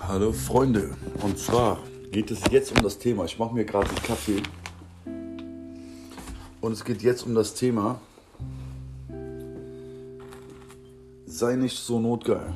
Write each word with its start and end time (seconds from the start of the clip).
Hallo 0.00 0.32
Freunde, 0.32 0.96
und 1.22 1.38
zwar 1.38 1.78
geht 2.12 2.30
es 2.30 2.40
jetzt 2.50 2.72
um 2.76 2.82
das 2.82 2.98
Thema. 2.98 3.24
Ich 3.24 3.38
mache 3.38 3.54
mir 3.54 3.64
gerade 3.64 3.88
einen 3.88 4.02
Kaffee. 4.02 4.42
Und 6.60 6.72
es 6.72 6.84
geht 6.84 7.02
jetzt 7.02 7.26
um 7.26 7.34
das 7.34 7.54
Thema. 7.54 8.00
Sei 11.26 11.56
nicht 11.56 11.78
so 11.78 12.00
notgeil. 12.00 12.54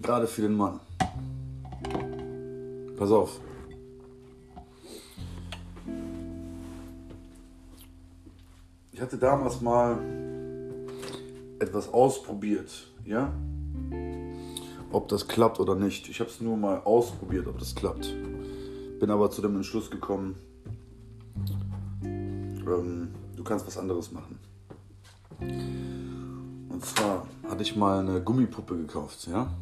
Gerade 0.00 0.26
für 0.26 0.42
den 0.42 0.54
Mann. 0.54 0.80
Pass 2.96 3.10
auf. 3.10 3.40
Ich 8.92 9.00
hatte 9.00 9.18
damals 9.18 9.60
mal 9.60 9.98
etwas 11.58 11.92
ausprobiert, 11.92 12.92
ja? 13.04 13.32
Ob 14.92 15.08
das 15.08 15.28
klappt 15.28 15.60
oder 15.60 15.74
nicht. 15.74 16.08
Ich 16.08 16.20
habe 16.20 16.30
es 16.30 16.40
nur 16.40 16.56
mal 16.56 16.80
ausprobiert, 16.84 17.46
ob 17.46 17.58
das 17.58 17.74
klappt. 17.74 18.12
Bin 18.98 19.10
aber 19.10 19.30
zu 19.30 19.40
dem 19.40 19.56
Entschluss 19.56 19.90
gekommen, 19.90 20.34
ähm, 22.04 23.08
du 23.36 23.44
kannst 23.44 23.66
was 23.66 23.78
anderes 23.78 24.12
machen. 24.12 24.38
Und 26.68 26.84
zwar 26.84 27.26
hatte 27.48 27.62
ich 27.62 27.76
mal 27.76 28.00
eine 28.00 28.20
Gummipuppe 28.20 28.76
gekauft, 28.76 29.26
ja? 29.30 29.52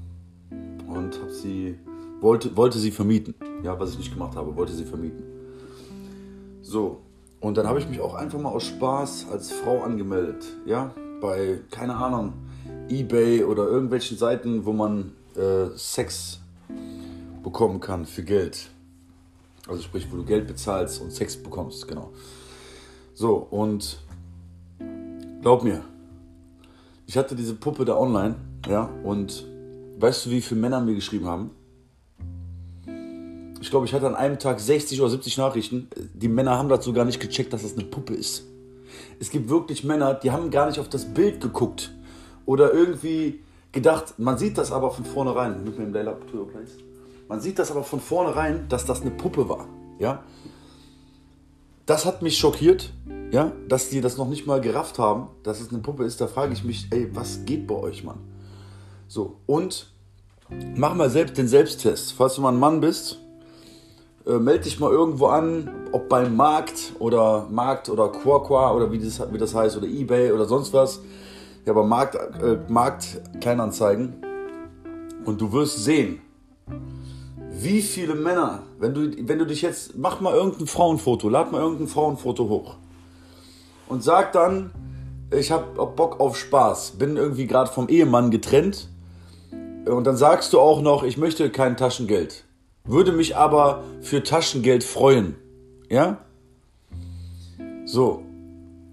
Und 0.86 1.20
habe 1.20 1.32
sie 1.32 1.78
wollte, 2.20 2.56
wollte 2.56 2.78
sie 2.78 2.90
vermieten. 2.90 3.34
Ja, 3.62 3.78
was 3.78 3.92
ich 3.92 3.98
nicht 3.98 4.12
gemacht 4.12 4.36
habe, 4.36 4.56
wollte 4.56 4.72
sie 4.72 4.84
vermieten. 4.84 5.22
So, 6.62 7.02
und 7.40 7.56
dann 7.56 7.66
habe 7.66 7.78
ich 7.78 7.88
mich 7.88 8.00
auch 8.00 8.14
einfach 8.14 8.40
mal 8.40 8.50
aus 8.50 8.64
Spaß 8.64 9.26
als 9.30 9.52
Frau 9.52 9.82
angemeldet. 9.82 10.44
Ja, 10.66 10.92
bei, 11.20 11.60
keine 11.70 11.96
Ahnung, 11.96 12.32
eBay 12.88 13.44
oder 13.44 13.66
irgendwelchen 13.68 14.16
Seiten, 14.18 14.64
wo 14.64 14.72
man 14.72 15.12
äh, 15.38 15.76
Sex 15.76 16.40
bekommen 17.42 17.80
kann 17.80 18.04
für 18.04 18.22
Geld. 18.22 18.68
Also 19.66 19.82
sprich, 19.82 20.06
wo 20.10 20.16
du 20.16 20.24
Geld 20.24 20.46
bezahlst 20.46 21.00
und 21.00 21.12
Sex 21.12 21.36
bekommst, 21.36 21.86
genau. 21.86 22.10
So, 23.14 23.36
und 23.36 23.98
glaub 25.42 25.62
mir, 25.62 25.82
ich 27.06 27.16
hatte 27.16 27.34
diese 27.34 27.54
Puppe 27.54 27.84
da 27.84 27.96
online, 27.96 28.36
ja, 28.68 28.90
und 29.02 29.46
weißt 29.98 30.26
du, 30.26 30.30
wie 30.30 30.40
viele 30.40 30.60
Männer 30.60 30.80
mir 30.80 30.94
geschrieben 30.94 31.26
haben? 31.26 31.50
Ich 33.60 33.70
glaube, 33.70 33.86
ich 33.86 33.92
hatte 33.92 34.06
an 34.06 34.14
einem 34.14 34.38
Tag 34.38 34.60
60 34.60 35.00
oder 35.00 35.10
70 35.10 35.36
Nachrichten. 35.38 35.88
Die 36.14 36.28
Männer 36.28 36.56
haben 36.56 36.68
dazu 36.68 36.92
gar 36.92 37.04
nicht 37.04 37.20
gecheckt, 37.20 37.52
dass 37.52 37.62
das 37.62 37.74
eine 37.74 37.84
Puppe 37.84 38.14
ist. 38.14 38.44
Es 39.18 39.30
gibt 39.30 39.48
wirklich 39.48 39.84
Männer, 39.84 40.14
die 40.14 40.30
haben 40.30 40.50
gar 40.50 40.68
nicht 40.68 40.78
auf 40.78 40.88
das 40.88 41.04
Bild 41.06 41.40
geguckt 41.40 41.92
oder 42.46 42.72
irgendwie 42.72 43.40
gedacht, 43.78 44.18
man 44.18 44.38
sieht 44.38 44.58
das 44.58 44.72
aber 44.72 44.90
von 44.90 45.04
vornherein. 45.04 45.64
Man 47.28 47.40
sieht 47.40 47.58
das 47.58 47.70
aber 47.70 47.84
von 47.84 48.00
vornherein, 48.00 48.68
dass 48.68 48.84
das 48.84 49.02
eine 49.02 49.10
Puppe 49.10 49.48
war. 49.48 49.66
Ja? 49.98 50.22
Das 51.86 52.04
hat 52.04 52.22
mich 52.22 52.38
schockiert, 52.38 52.92
ja? 53.30 53.52
dass 53.68 53.88
die 53.88 54.00
das 54.00 54.16
noch 54.16 54.28
nicht 54.28 54.46
mal 54.46 54.60
gerafft 54.60 54.98
haben, 54.98 55.28
dass 55.42 55.60
es 55.60 55.70
eine 55.70 55.78
Puppe 55.78 56.04
ist. 56.04 56.20
Da 56.20 56.26
frage 56.26 56.52
ich 56.52 56.64
mich, 56.64 56.88
ey, 56.90 57.08
was 57.14 57.44
geht 57.44 57.66
bei 57.66 57.74
euch, 57.74 58.04
Mann? 58.04 58.18
So, 59.06 59.36
und 59.46 59.90
mach 60.76 60.94
mal 60.94 61.10
selbst 61.10 61.38
den 61.38 61.48
Selbsttest. 61.48 62.12
Falls 62.12 62.34
du 62.34 62.42
mal 62.42 62.52
ein 62.52 62.58
Mann 62.58 62.80
bist, 62.80 63.18
äh, 64.26 64.38
melde 64.38 64.64
dich 64.64 64.78
mal 64.78 64.90
irgendwo 64.90 65.26
an, 65.26 65.88
ob 65.92 66.08
beim 66.08 66.36
Markt 66.36 66.92
oder 66.98 67.46
Markt 67.50 67.88
oder 67.88 68.08
Quaqua 68.08 68.74
oder 68.74 68.92
wie 68.92 68.98
das, 68.98 69.20
wie 69.32 69.38
das 69.38 69.54
heißt 69.54 69.76
oder 69.76 69.86
Ebay 69.86 70.32
oder 70.32 70.44
sonst 70.44 70.72
was. 70.72 71.00
Ja, 71.68 71.74
aber 71.74 71.84
Markt, 71.84 72.14
äh, 72.14 72.56
Markt 72.68 73.20
Kleinanzeigen. 73.42 74.14
Und 75.26 75.38
du 75.38 75.52
wirst 75.52 75.84
sehen, 75.84 76.22
wie 77.50 77.82
viele 77.82 78.14
Männer, 78.14 78.62
wenn 78.78 78.94
du, 78.94 79.28
wenn 79.28 79.38
du 79.38 79.44
dich 79.44 79.60
jetzt, 79.60 79.98
mach 79.98 80.22
mal 80.22 80.32
irgendein 80.32 80.66
Frauenfoto, 80.66 81.28
lad 81.28 81.52
mal 81.52 81.60
irgendein 81.60 81.88
Frauenfoto 81.88 82.48
hoch 82.48 82.76
und 83.86 84.02
sag 84.02 84.32
dann, 84.32 84.70
ich 85.30 85.50
habe 85.50 85.86
Bock 85.86 86.20
auf 86.20 86.38
Spaß, 86.38 86.92
bin 86.92 87.18
irgendwie 87.18 87.46
gerade 87.46 87.70
vom 87.70 87.88
Ehemann 87.88 88.30
getrennt 88.30 88.88
und 89.84 90.04
dann 90.06 90.16
sagst 90.16 90.54
du 90.54 90.60
auch 90.60 90.80
noch, 90.80 91.02
ich 91.02 91.18
möchte 91.18 91.50
kein 91.50 91.76
Taschengeld 91.76 92.46
würde 92.84 93.12
mich 93.12 93.36
aber 93.36 93.84
für 94.00 94.22
Taschengeld 94.22 94.82
freuen. 94.82 95.36
Ja? 95.90 96.24
So. 97.84 98.22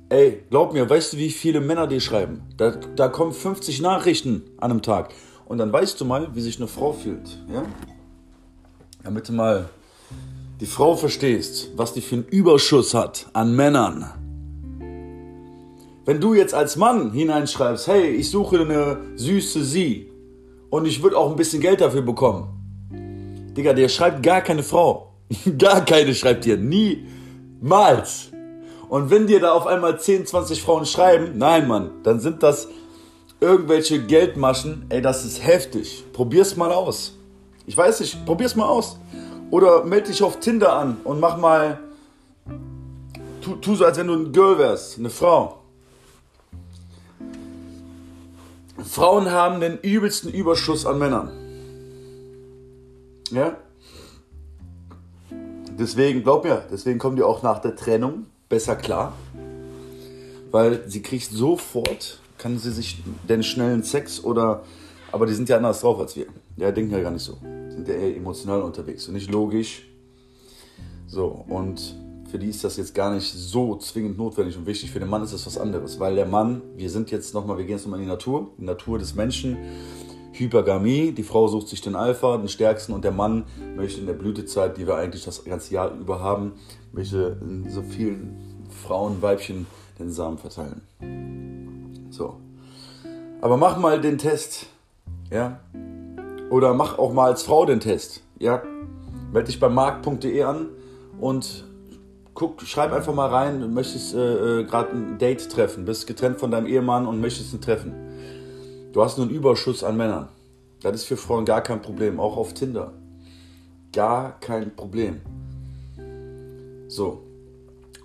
Ey, 0.09 0.43
glaub 0.51 0.73
mir, 0.73 0.87
weißt 0.87 1.13
du, 1.13 1.17
wie 1.17 1.31
viele 1.31 1.61
Männer 1.61 1.87
dir 1.87 1.99
schreiben? 1.99 2.43
Da, 2.57 2.71
da 2.95 3.07
kommen 3.07 3.33
50 3.33 3.81
Nachrichten 3.81 4.43
an 4.57 4.69
einem 4.69 4.81
Tag. 4.83 5.13
Und 5.45 5.57
dann 5.57 5.73
weißt 5.73 5.99
du 5.99 6.05
mal, 6.05 6.35
wie 6.35 6.41
sich 6.41 6.57
eine 6.57 6.67
Frau 6.67 6.93
fühlt. 6.93 7.43
Ja? 7.51 7.63
Damit 9.03 9.29
du 9.29 9.33
mal 9.33 9.69
die 10.61 10.67
Frau 10.67 10.95
verstehst, 10.95 11.71
was 11.75 11.93
die 11.93 12.01
für 12.01 12.15
einen 12.15 12.25
Überschuss 12.25 12.93
hat 12.93 13.27
an 13.33 13.55
Männern. 13.55 14.11
Wenn 16.05 16.21
du 16.21 16.35
jetzt 16.35 16.53
als 16.53 16.75
Mann 16.75 17.11
hineinschreibst, 17.11 17.87
hey, 17.87 18.09
ich 18.09 18.29
suche 18.29 18.59
eine 18.61 18.97
süße 19.15 19.63
Sie 19.63 20.11
und 20.69 20.85
ich 20.85 21.01
würde 21.01 21.17
auch 21.17 21.31
ein 21.31 21.35
bisschen 21.35 21.61
Geld 21.61 21.81
dafür 21.81 22.03
bekommen, 22.03 22.49
Digga, 23.57 23.73
der 23.73 23.89
schreibt 23.89 24.21
gar 24.21 24.41
keine 24.41 24.61
Frau. 24.61 25.15
gar 25.57 25.83
keine 25.83 26.13
schreibt 26.13 26.45
dir. 26.45 26.57
Niemals. 26.57 28.34
Und 28.89 29.09
wenn 29.09 29.27
dir 29.27 29.39
da 29.39 29.51
auf 29.53 29.67
einmal 29.67 29.99
10, 29.99 30.25
20 30.25 30.61
Frauen 30.61 30.85
schreiben, 30.85 31.37
nein, 31.37 31.67
Mann, 31.67 31.91
dann 32.03 32.19
sind 32.19 32.43
das 32.43 32.67
irgendwelche 33.39 34.03
Geldmaschen. 34.03 34.85
Ey, 34.89 35.01
das 35.01 35.25
ist 35.25 35.45
heftig. 35.45 36.05
Probier's 36.13 36.55
mal 36.55 36.71
aus. 36.71 37.17
Ich 37.65 37.75
weiß 37.75 37.99
nicht, 37.99 38.25
probier's 38.25 38.55
mal 38.55 38.67
aus. 38.67 38.97
Oder 39.51 39.83
melde 39.83 40.07
dich 40.07 40.23
auf 40.23 40.39
Tinder 40.39 40.73
an 40.73 40.97
und 41.03 41.19
mach 41.19 41.37
mal. 41.37 41.79
Tu, 43.41 43.55
tu 43.55 43.75
so, 43.75 43.85
als 43.85 43.97
wenn 43.97 44.07
du 44.07 44.13
ein 44.13 44.31
Girl 44.31 44.57
wärst, 44.57 44.97
eine 44.97 45.09
Frau. 45.09 45.59
Frauen 48.83 49.31
haben 49.31 49.61
den 49.61 49.77
übelsten 49.79 50.31
Überschuss 50.31 50.85
an 50.85 50.99
Männern. 50.99 51.31
Ja? 53.31 53.57
Deswegen, 55.77 56.23
glaub 56.23 56.43
mir, 56.43 56.63
deswegen 56.71 56.99
kommen 56.99 57.15
die 57.15 57.23
auch 57.23 57.43
nach 57.43 57.59
der 57.59 57.75
Trennung 57.75 58.27
besser 58.49 58.75
klar. 58.75 59.13
Weil 60.51 60.87
sie 60.87 61.01
kriegt 61.01 61.31
sofort, 61.31 62.19
kann 62.37 62.57
sie 62.57 62.71
sich 62.71 63.03
den 63.27 63.43
schnellen 63.43 63.83
Sex 63.83 64.23
oder. 64.23 64.63
Aber 65.11 65.25
die 65.25 65.33
sind 65.33 65.49
ja 65.49 65.57
anders 65.57 65.81
drauf 65.81 65.99
als 65.99 66.15
wir. 66.15 66.27
Ja, 66.57 66.71
denken 66.71 66.91
ja 66.91 67.01
gar 67.01 67.11
nicht 67.11 67.23
so. 67.23 67.37
Sind 67.69 67.87
ja 67.87 67.95
eher 67.95 68.15
emotional 68.15 68.61
unterwegs 68.61 69.07
und 69.07 69.13
nicht 69.13 69.29
logisch. 69.31 69.87
So, 71.07 71.45
und 71.47 71.95
für 72.29 72.39
die 72.39 72.49
ist 72.49 72.63
das 72.63 72.77
jetzt 72.77 72.93
gar 72.95 73.13
nicht 73.13 73.31
so 73.31 73.77
zwingend 73.77 74.17
notwendig 74.17 74.57
und 74.57 74.65
wichtig. 74.65 74.91
Für 74.91 74.99
den 74.99 75.09
Mann 75.09 75.23
ist 75.23 75.33
das 75.33 75.45
was 75.45 75.57
anderes, 75.57 75.99
weil 75.99 76.15
der 76.15 76.25
Mann, 76.25 76.61
wir 76.75 76.89
sind 76.89 77.11
jetzt 77.11 77.33
nochmal, 77.33 77.57
wir 77.57 77.65
gehen 77.65 77.75
jetzt 77.75 77.85
nochmal 77.85 77.99
in 77.99 78.05
die 78.05 78.11
Natur, 78.11 78.49
die 78.57 78.65
Natur 78.65 78.99
des 78.99 79.15
Menschen 79.15 79.57
Hypergamie. 80.39 81.11
Die 81.11 81.23
Frau 81.23 81.47
sucht 81.47 81.67
sich 81.67 81.81
den 81.81 81.95
Alpha, 81.95 82.37
den 82.37 82.47
stärksten, 82.47 82.93
und 82.93 83.03
der 83.03 83.11
Mann 83.11 83.45
möchte 83.75 83.99
in 83.99 84.07
der 84.07 84.13
Blütezeit, 84.13 84.77
die 84.77 84.87
wir 84.87 84.95
eigentlich 84.95 85.25
das 85.25 85.43
ganze 85.43 85.73
Jahr 85.73 85.91
über 85.91 86.19
haben, 86.19 86.53
möchte 86.91 87.37
in 87.41 87.69
so 87.69 87.81
vielen 87.81 88.65
Frauen, 88.69 89.21
Weibchen 89.21 89.65
den 89.99 90.11
Samen 90.11 90.37
verteilen. 90.37 90.81
So. 92.09 92.37
Aber 93.41 93.57
mach 93.57 93.77
mal 93.77 93.99
den 93.99 94.17
Test. 94.17 94.67
Ja? 95.31 95.59
Oder 96.49 96.73
mach 96.73 96.97
auch 96.97 97.13
mal 97.13 97.27
als 97.27 97.43
Frau 97.43 97.65
den 97.65 97.79
Test. 97.79 98.21
Ja? 98.39 98.63
Melde 99.31 99.47
dich 99.47 99.59
bei 99.59 99.69
markt.de 99.69 100.43
an 100.43 100.69
und 101.19 101.65
guck, 102.33 102.61
schreib 102.61 102.91
einfach 102.91 103.13
mal 103.13 103.29
rein, 103.29 103.61
du 103.61 103.67
möchtest 103.67 104.13
äh, 104.13 104.59
äh 104.59 104.63
gerade 104.65 104.91
ein 104.91 105.17
Date 105.17 105.49
treffen, 105.49 105.85
bist 105.85 106.05
getrennt 106.05 106.39
von 106.39 106.51
deinem 106.51 106.67
Ehemann 106.67 107.07
und 107.07 107.19
möchtest 107.21 107.53
ein 107.53 107.61
Treffen. 107.61 108.04
Du 108.95 109.03
hast 109.03 109.17
nur 109.17 109.27
einen 109.27 109.35
Überschuss 109.35 109.83
an 109.83 109.97
Männern. 109.97 110.29
Das 110.81 110.95
ist 110.95 111.03
für 111.03 111.17
Frauen 111.17 111.43
gar 111.43 111.59
kein 111.59 111.81
Problem, 111.81 112.17
auch 112.17 112.37
auf 112.37 112.53
Tinder. 112.53 112.93
Gar 113.91 114.39
kein 114.39 114.73
Problem. 114.73 115.19
So. 116.87 117.21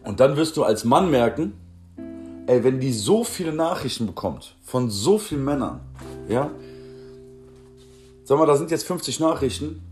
Und 0.03 0.19
dann 0.19 0.37
wirst 0.37 0.57
du 0.57 0.65
als 0.65 0.85
Mann 0.85 1.09
merken, 1.09 1.53
ey, 2.49 2.65
wenn 2.65 2.81
die 2.81 2.93
so 2.93 3.23
viele 3.23 3.53
Nachrichten 3.53 4.05
bekommt 4.05 4.57
von 4.65 4.91
so 4.91 5.17
vielen 5.19 5.45
Männern, 5.45 5.79
ja, 6.29 6.51
sag 8.25 8.41
mal, 8.41 8.47
da 8.47 8.57
sind 8.57 8.73
jetzt 8.73 8.85
50 8.89 9.21
Nachrichten, 9.21 9.83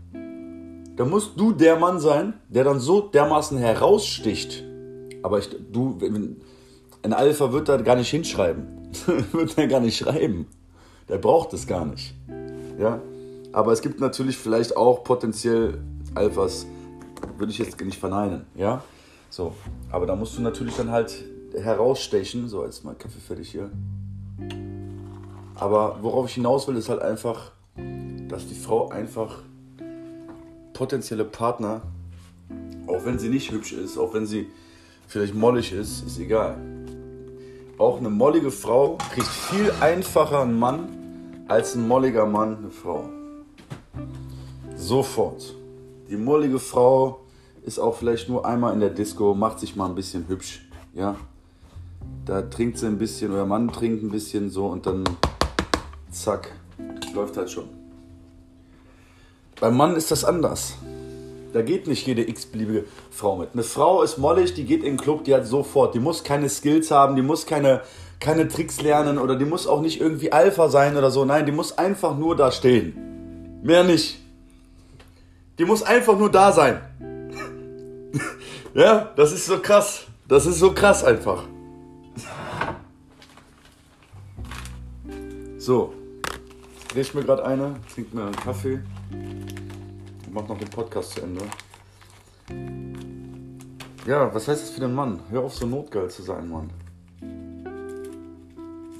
da 0.97 1.05
musst 1.05 1.39
du 1.39 1.53
der 1.53 1.79
Mann 1.79 2.01
sein, 2.01 2.33
der 2.49 2.65
dann 2.65 2.81
so 2.81 2.99
dermaßen 2.99 3.57
heraussticht. 3.57 4.65
Aber 5.23 5.39
ich, 5.39 5.47
du, 5.71 5.97
ein 7.03 7.13
Alpha 7.13 7.53
wird 7.53 7.69
da 7.69 7.77
gar 7.77 7.95
nicht 7.95 8.09
hinschreiben. 8.09 8.91
wird 9.31 9.57
er 9.57 9.67
gar 9.67 9.79
nicht 9.79 9.97
schreiben. 9.97 10.47
Der 11.09 11.17
braucht 11.17 11.53
es 11.53 11.65
gar 11.65 11.85
nicht. 11.85 12.13
Ja? 12.77 13.01
Aber 13.51 13.71
es 13.71 13.81
gibt 13.81 13.99
natürlich 13.99 14.37
vielleicht 14.37 14.77
auch 14.77 15.03
potenziell 15.03 15.79
Alphas, 16.13 16.67
würde 17.37 17.51
ich 17.51 17.57
jetzt 17.57 17.81
nicht 17.81 17.99
verneinen. 17.99 18.45
Ja? 18.55 18.83
So. 19.29 19.53
Aber 19.91 20.05
da 20.05 20.15
musst 20.15 20.37
du 20.37 20.41
natürlich 20.41 20.75
dann 20.75 20.91
halt 20.91 21.25
herausstechen. 21.53 22.47
So, 22.47 22.63
jetzt 22.63 22.85
mal 22.85 22.93
Kaffee 22.93 23.19
fertig 23.19 23.49
hier. 23.49 23.71
Aber 25.55 25.97
worauf 26.01 26.27
ich 26.27 26.35
hinaus 26.35 26.67
will, 26.67 26.77
ist 26.77 26.89
halt 26.89 27.01
einfach, 27.01 27.51
dass 28.27 28.47
die 28.47 28.55
Frau 28.55 28.89
einfach 28.89 29.39
potenzielle 30.73 31.25
Partner, 31.25 31.81
auch 32.87 33.03
wenn 33.03 33.19
sie 33.19 33.29
nicht 33.29 33.51
hübsch 33.51 33.73
ist, 33.73 33.97
auch 33.97 34.13
wenn 34.13 34.25
sie 34.25 34.47
vielleicht 35.07 35.33
mollig 35.33 35.73
ist, 35.73 36.05
ist 36.05 36.19
egal. 36.19 36.55
Auch 37.77 37.97
eine 37.97 38.09
mollige 38.09 38.51
Frau 38.51 38.97
kriegt 39.13 39.27
viel 39.27 39.71
einfacher 39.81 40.41
einen 40.41 40.57
Mann 40.57 40.98
als 41.49 41.73
ein 41.73 41.87
molliger 41.87 42.27
Mann 42.27 42.57
eine 42.57 42.69
Frau. 42.69 43.09
Sofort. 44.75 45.55
Die 46.07 46.15
mollige 46.15 46.59
Frau 46.59 47.21
ist 47.63 47.79
auch 47.79 47.95
vielleicht 47.95 48.29
nur 48.29 48.45
einmal 48.45 48.73
in 48.73 48.79
der 48.79 48.91
Disco, 48.91 49.33
macht 49.33 49.59
sich 49.59 49.75
mal 49.75 49.87
ein 49.87 49.95
bisschen 49.95 50.27
hübsch, 50.27 50.69
ja. 50.93 51.15
Da 52.25 52.43
trinkt 52.43 52.77
sie 52.77 52.85
ein 52.85 52.99
bisschen 52.99 53.31
oder 53.31 53.45
Mann 53.45 53.69
trinkt 53.69 54.03
ein 54.03 54.11
bisschen 54.11 54.51
so 54.51 54.67
und 54.67 54.85
dann 54.85 55.03
zack, 56.11 56.51
läuft 57.15 57.35
halt 57.35 57.49
schon. 57.49 57.67
Beim 59.59 59.75
Mann 59.75 59.95
ist 59.95 60.11
das 60.11 60.23
anders. 60.23 60.75
Da 61.51 61.63
geht 61.63 61.87
nicht 61.87 62.05
jede 62.05 62.29
x-beliebige 62.29 62.85
Frau 63.09 63.35
mit. 63.35 63.49
Eine 63.53 63.63
Frau 63.63 64.03
ist 64.03 64.19
mollig, 64.19 64.53
die 64.53 64.65
geht 64.65 64.83
in 64.83 64.93
den 64.93 64.97
Club, 64.97 65.23
die 65.23 65.33
hat 65.33 65.47
sofort, 65.47 65.95
die 65.95 65.99
muss 65.99 66.23
keine 66.23 66.47
Skills 66.47 66.91
haben, 66.91 67.15
die 67.15 67.23
muss 67.23 67.47
keine, 67.47 67.81
keine 68.19 68.47
Tricks 68.47 68.81
lernen 68.81 69.17
oder 69.17 69.35
die 69.35 69.45
muss 69.45 69.65
auch 69.65 69.81
nicht 69.81 70.01
irgendwie 70.01 70.31
Alpha 70.31 70.69
sein 70.69 70.97
oder 70.97 71.09
so. 71.09 71.25
Nein, 71.25 71.45
die 71.45 71.51
muss 71.51 71.77
einfach 71.77 72.17
nur 72.17 72.35
da 72.35 72.51
stehen. 72.51 73.61
Mehr 73.63 73.83
nicht. 73.83 74.19
Die 75.57 75.65
muss 75.65 75.83
einfach 75.83 76.17
nur 76.17 76.31
da 76.31 76.51
sein. 76.51 76.81
ja, 78.73 79.11
das 79.15 79.31
ist 79.31 79.45
so 79.45 79.59
krass. 79.59 80.05
Das 80.27 80.45
ist 80.45 80.59
so 80.59 80.73
krass 80.73 81.03
einfach. 81.03 81.43
So, 85.57 85.93
jetzt 86.73 86.93
drehe 86.93 87.01
ich 87.01 87.13
mir 87.13 87.23
gerade 87.23 87.45
eine, 87.45 87.75
trinke 87.93 88.15
mir 88.15 88.23
einen 88.23 88.35
Kaffee 88.35 88.79
und 89.11 90.33
mache 90.33 90.47
noch 90.47 90.57
den 90.57 90.69
Podcast 90.69 91.11
zu 91.11 91.21
Ende. 91.21 91.41
Ja, 94.07 94.33
was 94.33 94.47
heißt 94.47 94.63
das 94.63 94.69
für 94.71 94.79
den 94.79 94.93
Mann? 94.93 95.19
Hör 95.29 95.41
auf, 95.41 95.55
so 95.55 95.67
notgeil 95.67 96.09
zu 96.09 96.23
sein, 96.23 96.49
Mann. 96.49 96.69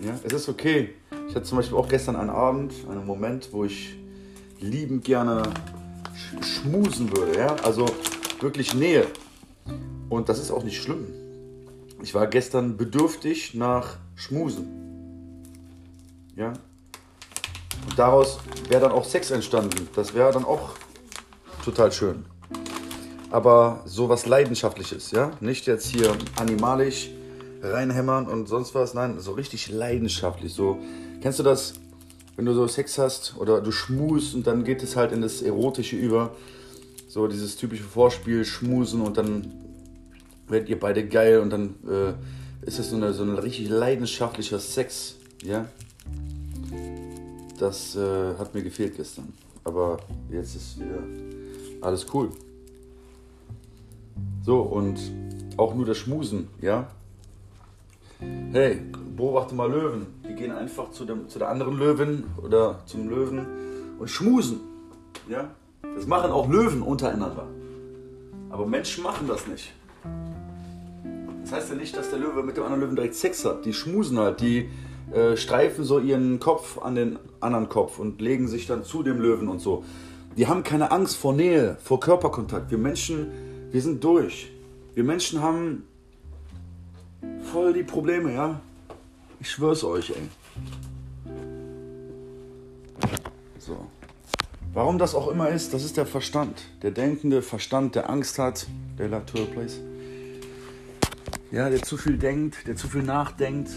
Ja, 0.02 0.18
es 0.24 0.32
ist 0.32 0.50
okay. 0.50 0.94
Ich 1.28 1.36
hatte 1.36 1.44
zum 1.44 1.58
Beispiel 1.58 1.78
auch 1.78 1.90
gestern 1.90 2.16
einen 2.16 2.30
Abend, 2.30 2.74
einen 2.90 3.06
Moment, 3.06 3.50
wo 3.52 3.66
ich 3.66 3.96
liebend 4.62 5.04
gerne 5.04 5.44
sch 6.16 6.62
schmusen 6.62 7.16
würde. 7.16 7.38
Ja? 7.38 7.56
Also 7.64 7.86
wirklich 8.40 8.74
Nähe. 8.74 9.08
Und 10.10 10.30
das 10.30 10.40
ist 10.40 10.52
auch 10.52 10.64
nicht 10.64 10.82
schlimm. 10.82 11.08
Ich 12.02 12.16
war 12.16 12.28
gestern 12.28 12.78
bedürftig 12.78 13.56
nach 13.56 13.98
Schmusen. 14.16 14.68
Ja? 16.36 16.54
Und 17.90 18.00
daraus 18.00 18.40
wäre 18.70 18.82
dann 18.82 18.92
auch 18.94 19.04
Sex 19.04 19.32
entstanden. 19.32 19.90
Das 19.96 20.14
wäre 20.14 20.32
dann 20.32 20.46
auch 20.46 20.72
total 21.66 21.92
schön. 21.92 22.26
Aber 23.32 23.82
sowas 23.86 24.26
Leidenschaftliches, 24.26 25.12
ja? 25.12 25.32
Nicht 25.40 25.68
jetzt 25.68 25.88
hier 25.88 26.16
animalisch 26.40 27.12
reinhämmern 27.62 28.28
und 28.28 28.48
sonst 28.48 28.76
was. 28.76 28.94
Nein, 28.94 29.20
so 29.20 29.32
richtig 29.32 29.70
leidenschaftlich. 29.70 30.54
So, 30.54 30.80
kennst 31.22 31.40
du 31.40 31.44
das, 31.44 31.74
wenn 32.36 32.46
du 32.46 32.54
so 32.54 32.68
Sex 32.68 32.98
hast 32.98 33.36
oder 33.38 33.62
du 33.62 33.72
schmusst 33.72 34.36
und 34.36 34.48
dann 34.48 34.64
geht 34.64 34.84
es 34.84 34.96
halt 34.96 35.12
in 35.12 35.22
das 35.22 35.42
Erotische 35.42 35.96
über? 35.96 36.36
So 37.08 37.28
dieses 37.28 37.56
typische 37.56 37.84
Vorspiel, 37.84 38.46
schmusen 38.46 39.02
und 39.02 39.18
dann 39.18 39.52
werdet 40.48 40.70
ihr 40.70 40.80
beide 40.80 41.08
geil 41.08 41.40
und 41.40 41.50
dann 41.50 41.76
äh, 41.88 42.14
ist 42.66 42.80
es 42.80 42.90
so, 42.90 43.12
so 43.14 43.24
ein 43.24 43.38
richtig 43.38 43.70
leidenschaftlicher 43.70 44.60
Sex, 44.60 45.16
ja? 45.44 45.68
Das 47.58 47.96
äh, 47.96 48.36
hat 48.38 48.54
mir 48.54 48.64
gefehlt 48.64 48.96
gestern. 48.96 49.34
Aber 49.64 49.98
jetzt 50.32 50.56
ist 50.56 50.80
wieder 50.80 51.04
alles 51.82 52.06
cool. 52.14 52.30
So, 54.44 54.62
und 54.62 55.00
auch 55.58 55.76
nur 55.76 55.86
das 55.86 55.98
Schmusen, 55.98 56.48
ja? 56.62 56.90
Hey, 58.20 58.82
beobachte 59.16 59.56
mal 59.56 59.72
Löwen. 59.72 60.08
Die 60.28 60.36
gehen 60.36 60.52
einfach 60.52 60.92
zu, 60.92 61.06
dem, 61.06 61.30
zu 61.30 61.40
der 61.40 61.50
anderen 61.50 61.78
Löwin 61.78 62.26
oder 62.44 62.82
zum 62.86 63.08
Löwen 63.08 63.46
und 63.98 64.10
schmusen. 64.10 64.60
Ja? 65.30 65.52
Das 65.96 66.06
machen 66.06 66.32
auch 66.32 66.50
Löwen 66.50 66.82
untereinander. 66.82 67.48
Aber 68.50 68.66
Menschen 68.66 69.04
machen 69.04 69.28
das 69.28 69.48
nicht. 69.48 69.72
Das 71.44 71.54
heißt 71.54 71.70
ja 71.70 71.76
nicht, 71.76 71.96
dass 71.96 72.10
der 72.10 72.20
Löwe 72.20 72.44
mit 72.44 72.58
dem 72.58 72.64
anderen 72.64 72.82
Löwen 72.82 72.96
direkt 72.96 73.16
Sex 73.16 73.46
hat. 73.46 73.66
Die 73.66 73.74
schmusen 73.74 74.20
halt, 74.20 74.42
die 74.42 74.70
äh, 75.14 75.38
streifen 75.38 75.86
so 75.86 76.00
ihren 76.00 76.40
Kopf 76.40 76.78
an 76.78 76.96
den 76.96 77.20
anderen 77.40 77.70
Kopf 77.70 78.00
und 78.00 78.20
legen 78.20 78.48
sich 78.48 78.68
dann 78.68 78.84
zu 78.84 79.02
dem 79.02 79.22
Löwen 79.22 79.48
und 79.48 79.60
so. 79.60 79.84
Die 80.36 80.48
haben 80.48 80.64
keine 80.64 80.92
Angst 80.92 81.16
vor 81.16 81.34
Nähe, 81.34 81.78
vor 81.82 82.00
Körperkontakt. 82.00 82.70
Wir 82.70 82.78
Menschen, 82.78 83.28
wir 83.72 83.82
sind 83.82 84.04
durch. 84.04 84.52
Wir 84.94 85.04
Menschen 85.04 85.42
haben 85.42 85.84
voll 87.52 87.74
die 87.74 87.84
Probleme, 87.84 88.34
ja? 88.34 88.62
Ich 89.40 89.52
schwör's 89.52 89.84
euch, 89.84 90.12
ey. 90.12 90.30
So. 93.58 93.86
Warum 94.74 94.98
das 94.98 95.16
auch 95.16 95.30
immer 95.30 95.50
ist, 95.50 95.74
das 95.74 95.84
ist 95.84 95.98
der 95.98 96.06
Verstand. 96.06 96.62
Der 96.82 96.92
denkende 96.92 97.42
Verstand, 97.42 97.96
der 97.96 98.10
Angst 98.10 98.38
hat, 98.40 98.68
der 98.98 99.10
Latour 99.10 99.46
Place. 99.48 99.80
Ja, 101.52 101.70
der 101.70 101.82
zu 101.82 101.98
viel 101.98 102.18
denkt, 102.18 102.68
der 102.68 102.76
zu 102.76 102.88
viel 102.88 103.04
nachdenkt, 103.04 103.72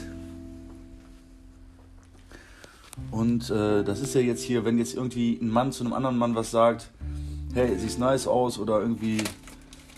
und 3.11 3.51
äh, 3.51 3.85
das 3.85 4.01
ist 4.01 4.15
ja 4.15 4.21
jetzt 4.21 4.43
hier, 4.43 4.65
wenn 4.65 4.79
jetzt 4.79 4.95
irgendwie 4.95 5.39
ein 5.41 5.49
Mann 5.49 5.73
zu 5.73 5.85
einem 5.85 5.93
anderen 5.93 6.19
Mann 6.19 6.35
was 6.35 6.51
sagt, 6.51 6.91
hey, 7.55 7.77
siehst 7.79 7.99
nice 7.99 8.27
aus 8.27 8.59
oder 8.59 8.81
irgendwie, 8.81 9.19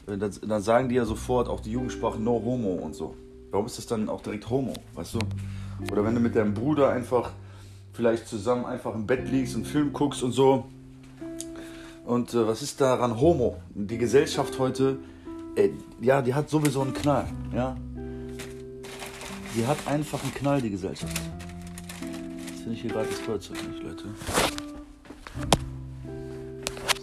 äh, 0.06 0.16
dann, 0.16 0.32
dann, 0.46 0.62
sagen 0.62 0.88
die 0.88 0.96
ja 0.96 1.04
sofort 1.04 1.48
auch 1.48 1.60
die 1.60 1.72
Jugendsprache 1.72 2.20
no 2.20 2.42
homo 2.44 2.74
und 2.74 2.94
so. 2.94 3.16
Warum 3.54 3.66
ist 3.66 3.78
das 3.78 3.86
dann 3.86 4.08
auch 4.08 4.20
direkt 4.20 4.50
homo, 4.50 4.74
weißt 4.94 5.14
du? 5.14 5.18
Oder 5.92 6.04
wenn 6.04 6.12
du 6.16 6.20
mit 6.20 6.34
deinem 6.34 6.54
Bruder 6.54 6.90
einfach 6.90 7.30
vielleicht 7.92 8.26
zusammen 8.26 8.64
einfach 8.64 8.92
im 8.96 9.06
Bett 9.06 9.30
liegst 9.30 9.54
und 9.54 9.64
Film 9.64 9.92
guckst 9.92 10.24
und 10.24 10.32
so. 10.32 10.64
Und 12.04 12.34
äh, 12.34 12.48
was 12.48 12.62
ist 12.62 12.80
daran 12.80 13.20
homo? 13.20 13.62
Die 13.72 13.96
Gesellschaft 13.96 14.58
heute, 14.58 14.98
äh, 15.54 15.70
ja, 16.00 16.20
die 16.20 16.34
hat 16.34 16.50
sowieso 16.50 16.80
einen 16.82 16.94
Knall, 16.94 17.28
ja. 17.54 17.76
Die 19.56 19.64
hat 19.64 19.78
einfach 19.86 20.20
einen 20.24 20.34
Knall, 20.34 20.60
die 20.60 20.70
Gesellschaft 20.70 21.16
finde 22.64 22.74
ich 22.74 22.80
hier 22.80 22.90
gerade 22.90 23.08
das 23.08 23.20
Feuerzeug 23.20 23.68
nicht, 23.68 23.82
Leute. 23.84 24.04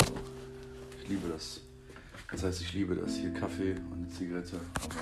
So. 0.05 0.13
Ich 1.01 1.07
liebe 1.07 1.29
das. 1.31 1.61
Das 2.29 2.43
heißt, 2.43 2.61
ich 2.61 2.73
liebe 2.73 2.95
das. 2.95 3.15
Hier 3.15 3.31
Kaffee 3.31 3.75
und 3.91 3.99
eine 3.99 4.09
Zigarette. 4.09 4.59
Aber 4.83 4.95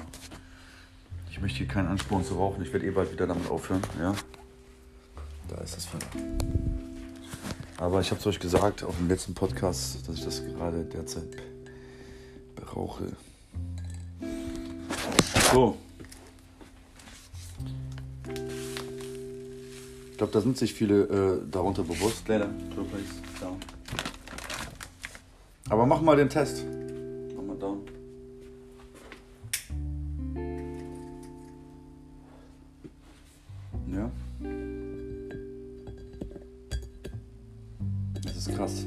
ich 1.39 1.43
möchte 1.43 1.59
hier 1.59 1.67
keinen 1.69 1.87
Ansporn 1.87 2.25
zu 2.25 2.35
rauchen. 2.35 2.61
Ich 2.63 2.73
werde 2.73 2.85
eh 2.85 2.91
bald 2.91 3.13
wieder 3.13 3.25
damit 3.25 3.49
aufhören. 3.49 3.81
Ja? 3.97 4.13
Da 5.47 5.55
ist 5.63 5.77
das 5.77 5.85
Feuer. 5.85 6.01
Aber 7.77 8.01
ich 8.01 8.11
habe 8.11 8.19
es 8.19 8.27
euch 8.27 8.41
gesagt, 8.41 8.83
auf 8.83 8.97
dem 8.97 9.07
letzten 9.07 9.33
Podcast, 9.33 10.05
dass 10.05 10.17
ich 10.17 10.25
das 10.25 10.43
gerade 10.43 10.83
derzeit 10.83 11.29
berauche. 12.57 13.05
So. 15.53 15.77
glaube, 20.17 20.33
da 20.33 20.41
sind 20.41 20.57
sich 20.57 20.73
viele 20.73 21.03
äh, 21.03 21.49
darunter 21.49 21.83
bewusst. 21.83 22.27
Leider. 22.27 22.49
Aber 25.69 25.85
mach 25.85 26.01
mal 26.01 26.17
den 26.17 26.27
Test. 26.27 26.65
Krass. 38.55 38.85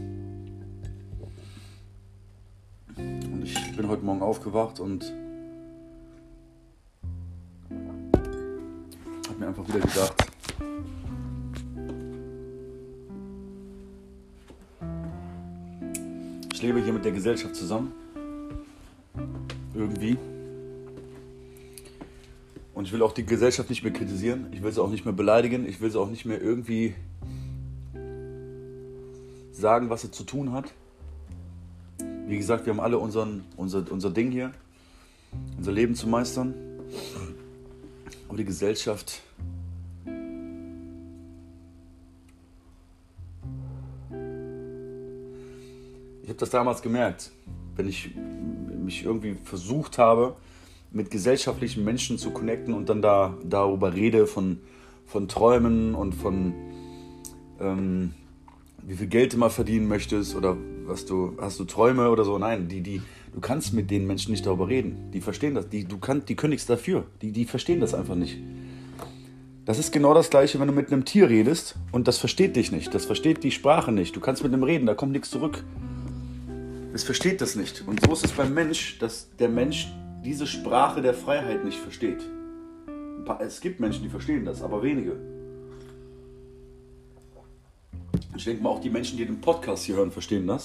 Und 2.96 3.42
ich 3.42 3.76
bin 3.76 3.88
heute 3.88 4.04
Morgen 4.04 4.22
aufgewacht 4.22 4.80
und 4.80 5.12
habe 9.28 9.38
mir 9.38 9.46
einfach 9.46 9.66
wieder 9.68 9.80
gedacht, 9.80 10.14
ich 16.52 16.62
lebe 16.62 16.82
hier 16.82 16.92
mit 16.92 17.04
der 17.04 17.12
Gesellschaft 17.12 17.56
zusammen. 17.56 17.92
Irgendwie. 19.74 20.16
Und 22.74 22.86
ich 22.86 22.92
will 22.92 23.02
auch 23.02 23.12
die 23.12 23.24
Gesellschaft 23.24 23.68
nicht 23.70 23.82
mehr 23.82 23.92
kritisieren. 23.92 24.46
Ich 24.52 24.62
will 24.62 24.72
sie 24.72 24.82
auch 24.82 24.90
nicht 24.90 25.04
mehr 25.04 25.14
beleidigen. 25.14 25.68
Ich 25.68 25.80
will 25.80 25.90
sie 25.90 25.98
auch 25.98 26.08
nicht 26.08 26.24
mehr 26.24 26.40
irgendwie 26.40 26.94
sagen, 29.62 29.88
was 29.88 30.02
sie 30.02 30.10
zu 30.10 30.24
tun 30.24 30.52
hat. 30.52 30.74
Wie 32.26 32.36
gesagt, 32.36 32.66
wir 32.66 32.74
haben 32.74 32.80
alle 32.80 32.98
unseren, 32.98 33.44
unser, 33.56 33.90
unser 33.90 34.10
Ding 34.10 34.30
hier, 34.30 34.52
unser 35.56 35.72
Leben 35.72 35.94
zu 35.94 36.06
meistern. 36.06 36.52
Aber 38.28 38.36
die 38.36 38.44
habe 46.32 46.38
das 46.38 46.50
damals 46.50 46.82
gemerkt, 46.82 47.30
wenn 47.76 47.88
ich 47.88 48.10
mich 48.84 49.04
irgendwie 49.04 49.36
versucht 49.44 49.98
habe, 49.98 50.36
mit 50.90 51.10
gesellschaftlichen 51.10 51.84
Menschen 51.84 52.18
zu 52.18 52.30
connecten 52.32 52.74
und 52.74 52.88
dann 52.88 53.00
da 53.00 53.34
darüber 53.44 53.94
rede 53.94 54.26
von, 54.26 54.60
von 55.06 55.28
Träumen 55.28 55.94
und 55.94 56.14
von 56.14 56.54
ähm, 57.60 58.14
wie 58.86 58.94
viel 58.94 59.06
Geld 59.06 59.32
du 59.32 59.38
mal 59.38 59.50
verdienen 59.50 59.88
möchtest 59.88 60.34
oder 60.34 60.56
was 60.86 61.06
du 61.06 61.36
hast 61.40 61.58
du 61.60 61.64
Träume 61.64 62.10
oder 62.10 62.24
so. 62.24 62.38
Nein, 62.38 62.68
die, 62.68 62.80
die, 62.80 63.02
du 63.32 63.40
kannst 63.40 63.72
mit 63.72 63.90
den 63.90 64.06
Menschen 64.06 64.32
nicht 64.32 64.44
darüber 64.46 64.68
reden. 64.68 65.10
Die 65.12 65.20
verstehen 65.20 65.54
das. 65.54 65.68
Die, 65.68 65.84
du 65.84 65.98
kann, 65.98 66.24
die 66.24 66.34
können 66.34 66.50
nichts 66.50 66.66
dafür. 66.66 67.04
Die, 67.22 67.32
die 67.32 67.44
verstehen 67.44 67.80
das 67.80 67.94
einfach 67.94 68.14
nicht. 68.14 68.38
Das 69.64 69.78
ist 69.78 69.92
genau 69.92 70.12
das 70.12 70.28
gleiche, 70.28 70.58
wenn 70.58 70.66
du 70.66 70.74
mit 70.74 70.92
einem 70.92 71.04
Tier 71.04 71.28
redest 71.28 71.76
und 71.92 72.08
das 72.08 72.18
versteht 72.18 72.56
dich 72.56 72.72
nicht. 72.72 72.92
Das 72.92 73.04
versteht 73.04 73.44
die 73.44 73.52
Sprache 73.52 73.92
nicht. 73.92 74.16
Du 74.16 74.20
kannst 74.20 74.42
mit 74.42 74.52
einem 74.52 74.64
reden, 74.64 74.86
da 74.86 74.94
kommt 74.94 75.12
nichts 75.12 75.30
zurück. 75.30 75.62
Es 76.92 77.04
versteht 77.04 77.40
das 77.40 77.54
nicht. 77.54 77.84
Und 77.86 78.04
so 78.04 78.12
ist 78.12 78.24
es 78.24 78.32
beim 78.32 78.52
Mensch, 78.52 78.98
dass 78.98 79.28
der 79.38 79.48
Mensch 79.48 79.88
diese 80.24 80.46
Sprache 80.48 81.00
der 81.00 81.14
Freiheit 81.14 81.64
nicht 81.64 81.78
versteht. 81.78 82.18
Es 83.38 83.60
gibt 83.60 83.78
Menschen, 83.78 84.02
die 84.02 84.08
verstehen 84.08 84.44
das, 84.44 84.62
aber 84.62 84.82
wenige. 84.82 85.31
Ich 88.34 88.44
denke 88.44 88.62
mal, 88.62 88.70
auch 88.70 88.80
die 88.80 88.90
Menschen, 88.90 89.18
die 89.18 89.26
den 89.26 89.40
Podcast 89.40 89.84
hier 89.84 89.96
hören, 89.96 90.10
verstehen 90.10 90.46
das. 90.46 90.64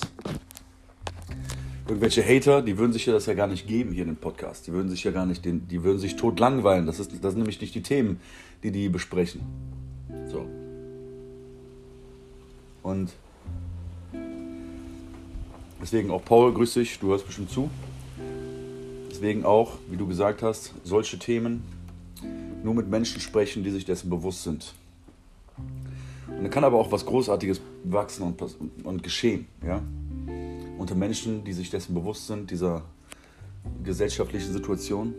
Irgendwelche 1.88 2.24
Hater, 2.24 2.62
die 2.62 2.78
würden 2.78 2.94
sich 2.94 3.06
ja 3.06 3.14
das 3.14 3.26
ja 3.26 3.34
gar 3.34 3.48
nicht 3.48 3.68
geben 3.68 3.92
hier 3.92 4.04
in 4.04 4.10
den 4.10 4.18
Podcast. 4.18 4.68
Die 4.68 4.74
würden 4.74 4.90
sich 4.90 5.04
ja 5.04 5.12
gar 5.12 5.26
nicht, 5.26 5.44
den, 5.44 5.68
die 5.68 5.84
würden 5.84 6.00
sich 6.00 6.16
tot 6.16 6.40
langweilen. 6.40 6.86
Das, 6.86 7.00
ist, 7.00 7.12
das 7.24 7.34
sind 7.34 7.40
nämlich 7.40 7.60
nicht 7.62 7.76
die 7.76 7.82
Themen, 7.82 8.20
die 8.64 8.72
die 8.72 8.90
besprechen. 8.90 9.42
So. 10.28 10.46
Und 12.84 13.12
deswegen 15.82 16.10
auch 16.10 16.24
Paul, 16.24 16.54
grüß 16.54 16.74
dich, 16.74 17.00
du 17.00 17.08
hörst 17.10 17.26
bestimmt 17.26 17.52
zu. 17.52 17.70
Deswegen 19.10 19.46
auch, 19.46 19.78
wie 19.90 19.98
du 19.98 20.08
gesagt 20.08 20.42
hast, 20.42 20.74
solche 20.84 21.20
Themen 21.20 21.64
nur 22.64 22.74
mit 22.74 22.90
Menschen 22.90 23.20
sprechen, 23.20 23.64
die 23.64 23.72
sich 23.72 23.84
dessen 23.84 24.10
bewusst 24.10 24.44
sind. 24.44 24.74
Und 26.38 26.44
dann 26.44 26.52
kann 26.52 26.64
aber 26.64 26.78
auch 26.78 26.92
was 26.92 27.04
Großartiges 27.04 27.60
wachsen 27.84 28.24
und, 28.24 28.86
und 28.86 29.02
geschehen, 29.02 29.48
ja. 29.66 29.82
Unter 30.78 30.94
Menschen, 30.94 31.44
die 31.44 31.54
sich 31.54 31.72
dessen 31.72 31.96
bewusst 31.96 32.28
sind, 32.28 32.52
dieser 32.52 32.84
gesellschaftlichen 33.84 34.54
Situation. 34.54 35.16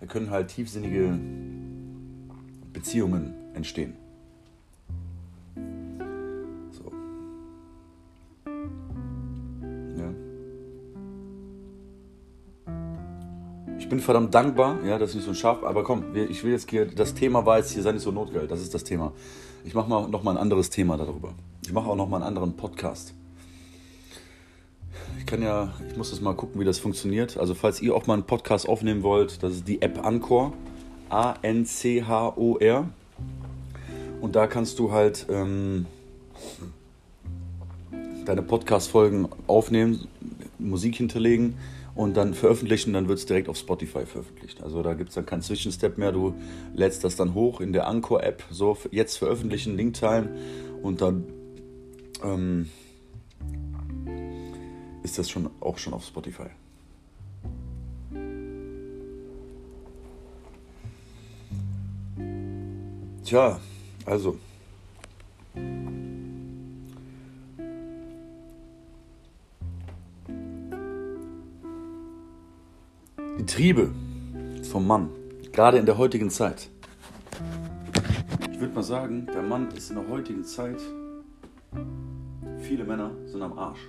Da 0.00 0.06
können 0.06 0.30
halt 0.30 0.48
tiefsinnige 0.48 1.18
Beziehungen 2.72 3.34
entstehen. 3.54 4.03
Bin 13.88 14.00
verdammt 14.00 14.34
dankbar, 14.34 14.78
ja, 14.84 14.98
dass 14.98 15.14
ich 15.14 15.22
so 15.22 15.34
scharf, 15.34 15.62
aber 15.64 15.84
komm, 15.84 16.04
ich 16.14 16.44
will 16.44 16.52
jetzt 16.52 16.70
hier, 16.70 16.86
das 16.86 17.14
Thema 17.14 17.44
war 17.44 17.58
jetzt 17.58 17.72
hier, 17.72 17.82
sei 17.82 17.92
nicht 17.92 18.02
so 18.02 18.10
notgeil, 18.10 18.46
das 18.46 18.60
ist 18.60 18.72
das 18.74 18.84
Thema. 18.84 19.12
Ich 19.64 19.74
mache 19.74 19.88
mal 19.88 20.08
noch 20.08 20.22
mal 20.22 20.32
ein 20.32 20.36
anderes 20.36 20.70
Thema 20.70 20.96
darüber. 20.96 21.32
Ich 21.64 21.72
mache 21.72 21.88
auch 21.88 21.96
noch 21.96 22.08
mal 22.08 22.16
einen 22.16 22.26
anderen 22.26 22.54
Podcast. 22.54 23.14
Ich 25.18 25.26
kann 25.26 25.42
ja, 25.42 25.72
ich 25.90 25.96
muss 25.96 26.10
das 26.10 26.20
mal 26.20 26.34
gucken, 26.34 26.60
wie 26.60 26.64
das 26.64 26.78
funktioniert. 26.78 27.38
Also 27.38 27.54
falls 27.54 27.80
ihr 27.80 27.94
auch 27.94 28.06
mal 28.06 28.14
einen 28.14 28.24
Podcast 28.24 28.68
aufnehmen 28.68 29.02
wollt, 29.02 29.42
das 29.42 29.52
ist 29.54 29.68
die 29.68 29.80
App 29.80 30.04
Anchor, 30.04 30.52
A-N-C-H-O-R. 31.08 32.88
Und 34.20 34.36
da 34.36 34.46
kannst 34.46 34.78
du 34.78 34.92
halt 34.92 35.26
ähm, 35.30 35.86
deine 38.24 38.42
Podcast-Folgen 38.42 39.28
aufnehmen, 39.46 40.06
Musik 40.58 40.96
hinterlegen 40.96 41.54
und 41.94 42.16
dann 42.16 42.34
veröffentlichen, 42.34 42.92
dann 42.92 43.08
wird 43.08 43.18
es 43.18 43.26
direkt 43.26 43.48
auf 43.48 43.56
Spotify 43.56 44.04
veröffentlicht. 44.06 44.62
Also 44.62 44.82
da 44.82 44.94
gibt 44.94 45.10
es 45.10 45.14
dann 45.14 45.26
keinen 45.26 45.42
Zwischenstep 45.42 45.96
mehr. 45.98 46.12
Du 46.12 46.34
lädst 46.74 47.04
das 47.04 47.16
dann 47.16 47.34
hoch 47.34 47.60
in 47.60 47.72
der 47.72 47.86
Anchor-App, 47.86 48.42
so 48.50 48.76
jetzt 48.90 49.16
veröffentlichen, 49.16 49.76
Link 49.76 49.94
teilen 49.94 50.30
und 50.82 51.00
dann 51.00 51.24
ähm, 52.22 52.68
ist 55.02 55.18
das 55.18 55.30
schon 55.30 55.50
auch 55.60 55.78
schon 55.78 55.92
auf 55.94 56.04
Spotify. 56.04 56.48
Tja, 63.24 63.58
also 64.04 64.36
die 73.44 73.52
Triebe 73.52 73.90
vom 74.70 74.86
Mann, 74.86 75.10
gerade 75.52 75.76
in 75.76 75.84
der 75.84 75.98
heutigen 75.98 76.30
Zeit. 76.30 76.70
Ich 78.50 78.58
würde 78.58 78.74
mal 78.74 78.82
sagen, 78.82 79.26
der 79.26 79.42
Mann 79.42 79.68
ist 79.72 79.90
in 79.90 79.96
der 79.96 80.08
heutigen 80.08 80.44
Zeit, 80.44 80.78
viele 82.60 82.84
Männer 82.84 83.10
sind 83.26 83.42
am 83.42 83.58
Arsch. 83.58 83.80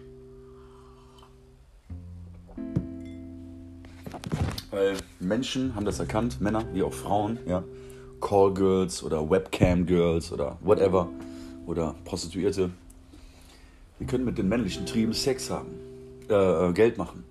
Weil 4.71 4.97
Menschen 5.21 5.73
haben 5.73 5.85
das 5.85 5.99
erkannt, 5.99 6.41
Männer 6.41 6.65
wie 6.73 6.83
auch 6.83 6.93
Frauen, 6.93 7.39
ja, 7.47 7.63
Call 8.19 8.53
Girls 8.53 9.03
oder 9.03 9.29
Webcam 9.29 9.85
Girls 9.85 10.33
oder 10.33 10.57
whatever 10.61 11.07
oder 11.65 11.95
Prostituierte, 12.03 12.71
die 14.01 14.05
können 14.05 14.25
mit 14.25 14.37
den 14.37 14.49
männlichen 14.49 14.85
Trieben 14.85 15.13
Sex 15.13 15.49
haben, 15.49 15.69
äh, 16.27 16.73
Geld 16.73 16.97
machen. 16.97 17.23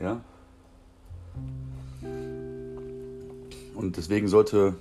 Ja? 0.00 0.20
Und 3.74 3.96
deswegen 3.96 4.28
sollte 4.28 4.74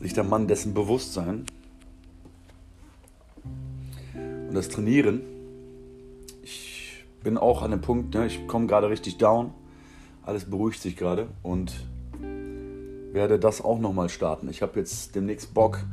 sich 0.00 0.12
der 0.12 0.24
Mann 0.24 0.48
dessen 0.48 0.74
bewusst 0.74 1.14
sein. 1.14 1.46
Und 4.14 4.54
das 4.54 4.68
Trainieren. 4.68 5.22
Ich 6.42 7.04
bin 7.22 7.36
auch 7.36 7.62
an 7.62 7.70
dem 7.70 7.80
Punkt, 7.80 8.14
ne, 8.14 8.26
ich 8.26 8.46
komme 8.46 8.66
gerade 8.66 8.88
richtig 8.88 9.18
down. 9.18 9.52
Alles 10.22 10.44
beruhigt 10.44 10.80
sich 10.80 10.96
gerade 10.96 11.28
und 11.42 11.86
werde 13.12 13.38
das 13.38 13.60
auch 13.60 13.78
nochmal 13.78 14.08
starten. 14.08 14.48
Ich 14.48 14.62
habe 14.62 14.78
jetzt 14.78 15.14
demnächst 15.14 15.54
Bock, 15.54 15.84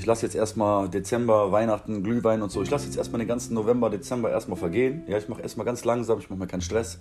ich 0.00 0.06
lasse 0.06 0.24
jetzt 0.24 0.34
erstmal 0.34 0.88
Dezember, 0.88 1.52
Weihnachten, 1.52 2.02
Glühwein 2.02 2.40
und 2.40 2.50
so. 2.50 2.62
Ich 2.62 2.70
lasse 2.70 2.86
jetzt 2.86 2.96
erstmal 2.96 3.18
den 3.18 3.28
ganzen 3.28 3.52
November, 3.52 3.90
Dezember 3.90 4.30
erstmal 4.30 4.56
vergehen. 4.56 5.02
Ja, 5.06 5.18
ich 5.18 5.28
mache 5.28 5.42
erstmal 5.42 5.66
ganz 5.66 5.84
langsam, 5.84 6.18
ich 6.18 6.30
mache 6.30 6.38
mir 6.38 6.46
keinen 6.46 6.62
Stress. 6.62 7.00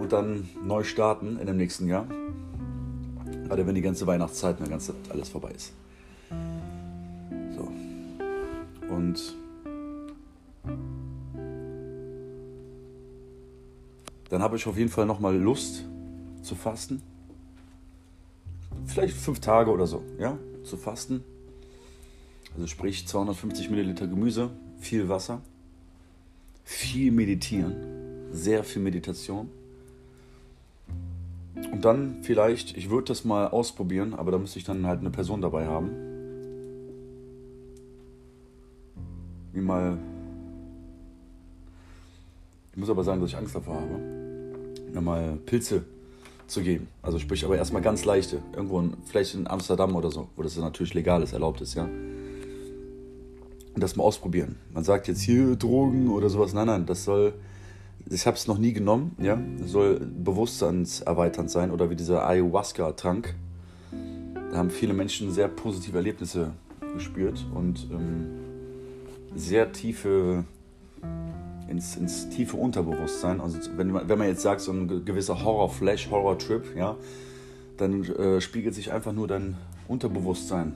Und 0.00 0.12
dann 0.12 0.48
neu 0.64 0.82
starten 0.82 1.38
in 1.38 1.46
dem 1.46 1.56
nächsten 1.56 1.86
Jahr. 1.86 2.08
Gerade 3.44 3.64
wenn 3.64 3.76
die 3.76 3.80
ganze 3.80 4.08
Weihnachtszeit 4.08 4.58
und 4.58 4.68
ganze 4.68 4.92
alles 5.08 5.28
vorbei 5.28 5.52
ist. 5.54 5.72
So. 7.56 7.68
Und 8.92 9.36
dann 14.30 14.42
habe 14.42 14.56
ich 14.56 14.66
auf 14.66 14.76
jeden 14.76 14.90
Fall 14.90 15.06
nochmal 15.06 15.36
Lust 15.36 15.84
zu 16.42 16.56
fasten. 16.56 17.02
Vielleicht 18.84 19.16
fünf 19.16 19.38
Tage 19.38 19.70
oder 19.70 19.86
so, 19.86 20.02
ja, 20.18 20.36
zu 20.64 20.76
fasten 20.76 21.22
also 22.54 22.66
sprich 22.66 23.06
250 23.06 23.70
Milliliter 23.70 24.06
Gemüse, 24.06 24.50
viel 24.78 25.08
Wasser, 25.08 25.40
viel 26.62 27.10
meditieren, 27.10 27.74
sehr 28.30 28.64
viel 28.64 28.82
Meditation. 28.82 29.50
Und 31.72 31.84
dann 31.84 32.22
vielleicht, 32.22 32.76
ich 32.76 32.90
würde 32.90 33.06
das 33.08 33.24
mal 33.24 33.48
ausprobieren, 33.48 34.14
aber 34.14 34.30
da 34.30 34.38
müsste 34.38 34.58
ich 34.58 34.64
dann 34.64 34.86
halt 34.86 35.00
eine 35.00 35.10
Person 35.10 35.40
dabei 35.40 35.66
haben. 35.66 35.90
Wie 39.52 39.60
mal. 39.60 39.98
Ich 42.72 42.76
muss 42.76 42.90
aber 42.90 43.04
sagen, 43.04 43.20
dass 43.20 43.30
ich 43.30 43.36
Angst 43.36 43.54
davor 43.54 43.76
habe, 43.76 43.98
mir 44.92 45.00
mal 45.00 45.38
Pilze 45.46 45.84
zu 46.48 46.60
geben. 46.60 46.88
Also 47.02 47.20
sprich 47.20 47.44
aber 47.44 47.56
erstmal 47.56 47.82
ganz 47.82 48.04
leichte. 48.04 48.42
Irgendwo, 48.52 48.80
in, 48.80 48.96
vielleicht 49.06 49.34
in 49.34 49.46
Amsterdam 49.46 49.94
oder 49.94 50.10
so, 50.10 50.28
wo 50.34 50.42
das 50.42 50.56
natürlich 50.56 50.92
legal 50.94 51.22
ist, 51.22 51.32
erlaubt 51.32 51.60
ist, 51.60 51.74
ja 51.74 51.88
das 53.76 53.96
mal 53.96 54.04
ausprobieren. 54.04 54.56
Man 54.72 54.84
sagt 54.84 55.08
jetzt 55.08 55.20
hier 55.20 55.56
Drogen 55.56 56.08
oder 56.08 56.28
sowas. 56.28 56.52
Nein, 56.52 56.66
nein, 56.66 56.86
das 56.86 57.04
soll. 57.04 57.34
Ich 58.10 58.26
habe 58.26 58.36
es 58.36 58.46
noch 58.46 58.58
nie 58.58 58.72
genommen, 58.72 59.16
ja. 59.18 59.40
Das 59.60 59.70
soll 59.70 59.98
bewusstseinserweiternd 60.00 61.50
sein 61.50 61.70
oder 61.70 61.88
wie 61.90 61.96
dieser 61.96 62.26
Ayahuasca-Trank. 62.26 63.34
Da 64.50 64.58
haben 64.58 64.70
viele 64.70 64.92
Menschen 64.92 65.32
sehr 65.32 65.48
positive 65.48 65.96
Erlebnisse 65.96 66.52
gespürt 66.92 67.44
und 67.54 67.88
ähm, 67.90 68.26
sehr 69.34 69.72
tiefe 69.72 70.44
ins, 71.68 71.96
ins 71.96 72.28
tiefe 72.28 72.56
Unterbewusstsein. 72.56 73.40
Also 73.40 73.58
wenn 73.76 73.90
man, 73.90 74.08
wenn 74.08 74.18
man 74.18 74.28
jetzt 74.28 74.42
sagt, 74.42 74.60
so 74.60 74.72
ein 74.72 75.04
gewisser 75.04 75.42
Horror-Flash, 75.42 76.10
Horror-Trip, 76.10 76.76
ja, 76.76 76.96
dann 77.76 78.04
äh, 78.04 78.40
spiegelt 78.40 78.74
sich 78.74 78.92
einfach 78.92 79.12
nur 79.12 79.26
dein 79.26 79.56
Unterbewusstsein 79.88 80.72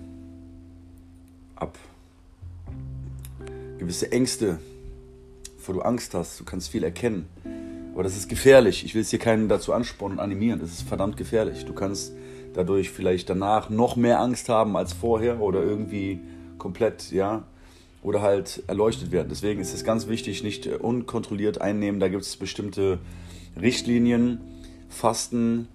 ab. 1.57 1.79
Gewisse 3.79 4.11
Ängste, 4.11 4.59
bevor 5.57 5.75
du 5.75 5.81
Angst 5.83 6.15
hast, 6.15 6.41
du 6.41 6.45
kannst 6.45 6.69
viel 6.71 6.85
erkennen. 6.85 7.27
Aber 7.95 8.03
das 8.03 8.17
ist 8.17 8.29
gefährlich. 8.29 8.85
Ich 8.85 8.95
will 8.95 9.03
es 9.03 9.11
hier 9.11 9.19
keinen 9.19 9.49
dazu 9.49 9.73
anspornen 9.73 10.19
und 10.19 10.25
animieren. 10.25 10.61
Das 10.61 10.71
ist 10.71 10.83
verdammt 10.83 11.17
gefährlich. 11.17 11.65
Du 11.65 11.73
kannst 11.73 12.13
dadurch 12.55 12.91
vielleicht 12.91 13.31
danach 13.31 13.71
noch 13.71 13.97
mehr 13.97 14.21
Angst 14.21 14.49
haben 14.49 14.77
als 14.77 14.93
vorher 14.93 15.41
oder 15.41 15.63
irgendwie 15.63 16.21
komplett, 16.59 17.11
ja, 17.13 17.45
oder 18.03 18.23
halt 18.23 18.63
erleuchtet 18.67 19.11
werden. 19.11 19.29
Deswegen 19.31 19.61
ist 19.61 19.75
es 19.75 19.85
ganz 19.85 20.09
wichtig, 20.09 20.43
nicht 20.43 20.67
unkontrolliert 20.67 21.61
einnehmen. 21.61 22.01
Da 22.01 22.09
gibt 22.09 22.23
es 22.23 22.37
bestimmte 22.37 22.99
Richtlinien, 23.61 24.41
Fasten, 24.89 25.69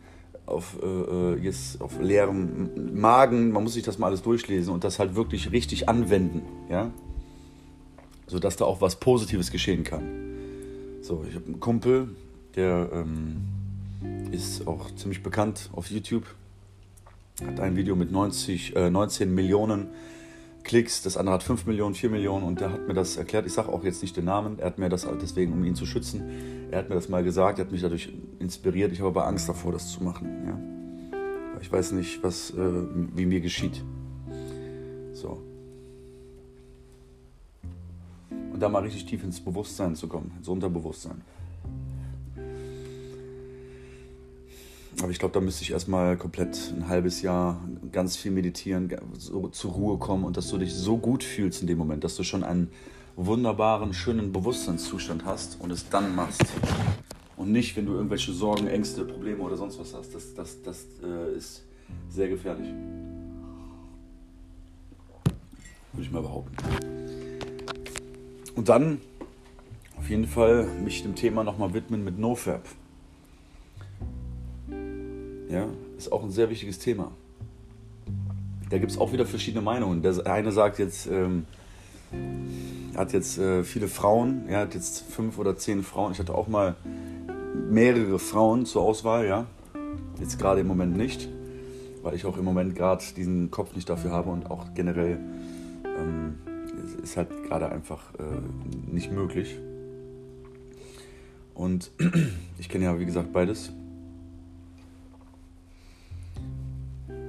auf, 0.45 0.77
äh, 0.81 0.85
äh, 0.85 1.39
jetzt 1.39 1.81
auf 1.81 1.99
leerem 2.01 2.99
Magen, 2.99 3.51
man 3.51 3.63
muss 3.63 3.73
sich 3.73 3.83
das 3.83 3.97
mal 3.97 4.07
alles 4.07 4.21
durchlesen 4.21 4.73
und 4.73 4.83
das 4.83 4.99
halt 4.99 5.15
wirklich 5.15 5.51
richtig 5.51 5.87
anwenden, 5.87 6.41
ja, 6.69 6.91
sodass 8.27 8.55
da 8.55 8.65
auch 8.65 8.81
was 8.81 8.99
Positives 8.99 9.51
geschehen 9.51 9.83
kann. 9.83 10.03
So, 11.01 11.25
ich 11.27 11.35
habe 11.35 11.45
einen 11.45 11.59
Kumpel, 11.59 12.09
der 12.55 12.89
ähm, 12.93 13.41
ist 14.31 14.67
auch 14.67 14.93
ziemlich 14.95 15.23
bekannt 15.23 15.69
auf 15.73 15.89
YouTube, 15.89 16.25
hat 17.45 17.59
ein 17.59 17.75
Video 17.75 17.95
mit 17.95 18.11
90, 18.11 18.75
äh, 18.75 18.89
19 18.89 19.33
Millionen 19.33 19.87
Klicks, 20.63 21.01
das 21.01 21.17
andere 21.17 21.35
hat 21.35 21.43
5 21.43 21.65
Millionen, 21.65 21.93
4 21.93 22.09
Millionen 22.09 22.45
und 22.45 22.61
der 22.61 22.71
hat 22.71 22.87
mir 22.87 22.93
das 22.93 23.17
erklärt. 23.17 23.45
Ich 23.45 23.53
sage 23.53 23.69
auch 23.69 23.83
jetzt 23.83 24.01
nicht 24.01 24.15
den 24.15 24.25
Namen, 24.25 24.59
er 24.59 24.67
hat 24.67 24.77
mir 24.77 24.87
das 24.87 25.05
deswegen, 25.21 25.51
um 25.51 25.63
ihn 25.65 25.75
zu 25.75 25.85
schützen, 25.85 26.23
er 26.71 26.79
hat 26.79 26.89
mir 26.89 26.95
das 26.95 27.09
mal 27.09 27.23
gesagt, 27.23 27.59
er 27.59 27.65
hat 27.65 27.71
mich 27.71 27.81
dadurch 27.81 28.13
inspiriert. 28.39 28.91
Ich 28.93 28.99
habe 28.99 29.09
aber 29.09 29.27
Angst 29.27 29.49
davor, 29.49 29.73
das 29.73 29.91
zu 29.91 30.03
machen. 30.03 30.29
Ja? 30.47 31.59
Ich 31.61 31.71
weiß 31.71 31.91
nicht, 31.91 32.23
was, 32.23 32.51
äh, 32.51 32.55
wie 33.13 33.25
mir 33.25 33.41
geschieht. 33.41 33.83
So. 35.13 35.41
Und 38.53 38.59
da 38.59 38.69
mal 38.69 38.83
richtig 38.83 39.05
tief 39.05 39.23
ins 39.23 39.39
Bewusstsein 39.39 39.95
zu 39.95 40.07
kommen, 40.07 40.31
ins 40.37 40.47
Unterbewusstsein. 40.47 41.21
Aber 45.01 45.11
ich 45.11 45.17
glaube, 45.17 45.33
da 45.33 45.41
müsste 45.41 45.63
ich 45.63 45.71
erstmal 45.71 46.15
komplett 46.17 46.71
ein 46.77 46.87
halbes 46.87 47.23
Jahr 47.23 47.59
ganz 47.91 48.15
viel 48.15 48.31
meditieren, 48.31 48.95
so 49.17 49.47
zur 49.47 49.71
Ruhe 49.71 49.97
kommen 49.97 50.23
und 50.23 50.37
dass 50.37 50.49
du 50.49 50.57
dich 50.59 50.73
so 50.73 50.97
gut 50.97 51.23
fühlst 51.23 51.61
in 51.61 51.67
dem 51.67 51.79
Moment, 51.79 52.03
dass 52.03 52.15
du 52.15 52.23
schon 52.23 52.43
einen 52.43 52.69
wunderbaren, 53.15 53.93
schönen 53.93 54.31
Bewusstseinszustand 54.31 55.25
hast 55.25 55.59
und 55.59 55.71
es 55.71 55.89
dann 55.89 56.15
machst. 56.15 56.45
Und 57.35 57.51
nicht, 57.51 57.75
wenn 57.75 57.87
du 57.87 57.93
irgendwelche 57.93 58.31
Sorgen, 58.31 58.67
Ängste, 58.67 59.03
Probleme 59.03 59.41
oder 59.41 59.57
sonst 59.57 59.79
was 59.79 59.93
hast. 59.95 60.13
Das, 60.13 60.35
das, 60.35 60.61
das 60.61 60.85
äh, 61.03 61.35
ist 61.35 61.63
sehr 62.09 62.29
gefährlich. 62.29 62.69
Würde 65.91 66.05
ich 66.05 66.11
mal 66.11 66.21
behaupten. 66.21 66.92
Und 68.55 68.69
dann 68.69 69.01
auf 69.97 70.09
jeden 70.09 70.27
Fall 70.27 70.67
mich 70.83 71.01
dem 71.03 71.15
Thema 71.15 71.43
nochmal 71.43 71.73
widmen 71.73 72.03
mit 72.03 72.19
NoFab. 72.19 72.67
Ja, 75.49 75.67
ist 75.97 76.11
auch 76.11 76.23
ein 76.23 76.31
sehr 76.31 76.49
wichtiges 76.49 76.79
Thema. 76.79 77.11
Da 78.69 78.77
gibt 78.79 78.91
es 78.91 78.97
auch 78.97 79.13
wieder 79.13 79.25
verschiedene 79.25 79.61
Meinungen. 79.61 80.01
Der 80.01 80.25
eine 80.25 80.51
sagt 80.51 80.79
jetzt, 80.79 81.07
ähm, 81.07 81.45
hat 82.95 83.13
jetzt 83.13 83.37
äh, 83.37 83.63
viele 83.63 83.87
Frauen, 83.87 84.47
er 84.47 84.59
hat 84.59 84.73
jetzt 84.73 85.03
fünf 85.09 85.37
oder 85.37 85.55
zehn 85.55 85.83
Frauen. 85.83 86.11
Ich 86.11 86.19
hatte 86.19 86.35
auch 86.35 86.47
mal 86.47 86.75
mehrere 87.69 88.19
Frauen 88.19 88.65
zur 88.65 88.83
Auswahl, 88.83 89.25
ja. 89.27 89.45
Jetzt 90.19 90.39
gerade 90.39 90.61
im 90.61 90.67
Moment 90.67 90.95
nicht, 90.97 91.29
weil 92.01 92.15
ich 92.15 92.25
auch 92.25 92.37
im 92.37 92.45
Moment 92.45 92.75
gerade 92.75 93.03
diesen 93.15 93.51
Kopf 93.51 93.75
nicht 93.75 93.89
dafür 93.89 94.11
habe 94.11 94.29
und 94.29 94.49
auch 94.49 94.73
generell 94.73 95.19
ähm, 95.85 96.35
ist 97.03 97.17
halt 97.17 97.29
gerade 97.43 97.69
einfach 97.69 98.13
äh, 98.15 98.91
nicht 98.91 99.11
möglich. 99.11 99.57
Und 101.53 101.91
ich 102.57 102.69
kenne 102.69 102.85
ja, 102.85 102.99
wie 102.99 103.05
gesagt, 103.05 103.31
beides. 103.31 103.71